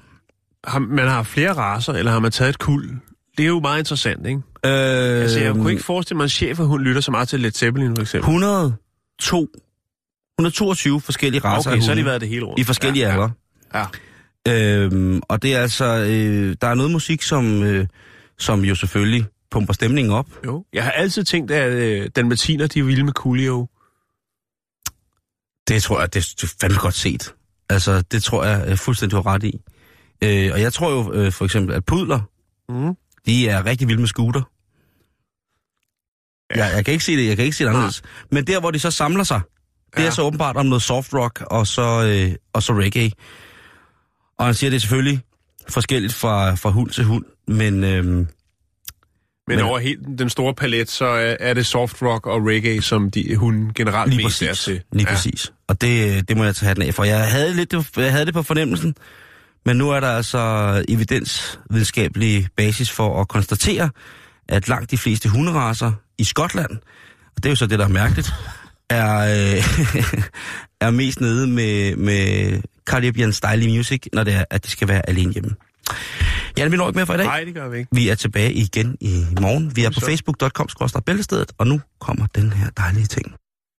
[0.64, 2.90] Har, man har flere raser, eller har man taget et kul?
[3.36, 4.40] Det er jo meget interessant, ikke?
[4.64, 7.40] Øh, Altså, jeg kunne ikke forestille mig, at en chef, hun lytter så meget til
[7.40, 8.28] Led Zeppelin, for eksempel.
[8.28, 9.48] 102,
[10.38, 12.60] 122 forskellige raser Okay, så har de været det hele rundt.
[12.60, 13.30] i forskellige ja, aldre.
[13.74, 13.84] Ja.
[14.48, 17.86] Øhm, og det er altså, øh, der er noget musik, som, øh,
[18.38, 20.26] som jo selvfølgelig pumper stemningen op.
[20.46, 20.64] Jo.
[20.72, 23.68] Jeg har altid tænkt, at øh, den Martiner, de er vilde med Coolio.
[25.68, 27.34] Det tror jeg, det, er fandme godt set.
[27.68, 29.60] Altså, det tror jeg er fuldstændig har ret i.
[30.24, 32.20] Øh, og jeg tror jo øh, for eksempel, at pudler,
[32.68, 32.94] Mm.
[33.26, 34.42] de er rigtig vilde med scooter.
[36.56, 36.64] Ja.
[36.66, 38.02] Jeg, jeg kan ikke se det, jeg kan ikke se det anderledes.
[38.30, 39.40] Men der, hvor de så samler sig,
[39.96, 40.06] det Ja.
[40.06, 43.10] er så åbenbart om noget soft rock og så, øh, og så reggae.
[44.40, 45.20] Og han siger, det er selvfølgelig
[45.68, 48.28] forskelligt fra, fra hund til hund, men, øhm, Men
[49.48, 53.10] Men, over helt den store palet, så er, er det soft rock og reggae, som
[53.10, 54.64] de, hun generelt Lige mest er præcis.
[54.64, 54.80] til.
[54.92, 55.14] Lige ja.
[55.14, 55.52] præcis.
[55.68, 57.04] Og det, det må jeg tage hatten af for.
[57.04, 58.94] Jeg havde, lidt, jeg havde det på fornemmelsen,
[59.66, 63.90] men nu er der altså evidensvidenskabelig basis for at konstatere,
[64.48, 66.72] at langt de fleste hunderaser i Skotland,
[67.36, 68.32] og det er jo så det, der er mærkeligt,
[68.90, 69.64] er, øh,
[70.86, 72.60] er mest nede med, med
[72.90, 75.50] Caribbean Style Music, når det er, at de skal være alene hjemme.
[76.58, 77.26] Jan, vi når ikke mere for i dag.
[77.26, 77.88] Nej, det gør vi ikke.
[77.92, 79.76] Vi er tilbage igen i morgen.
[79.76, 80.06] Vi er på Så.
[80.06, 80.68] facebook.com
[81.06, 83.34] bæltestedet, og nu kommer den her dejlige ting.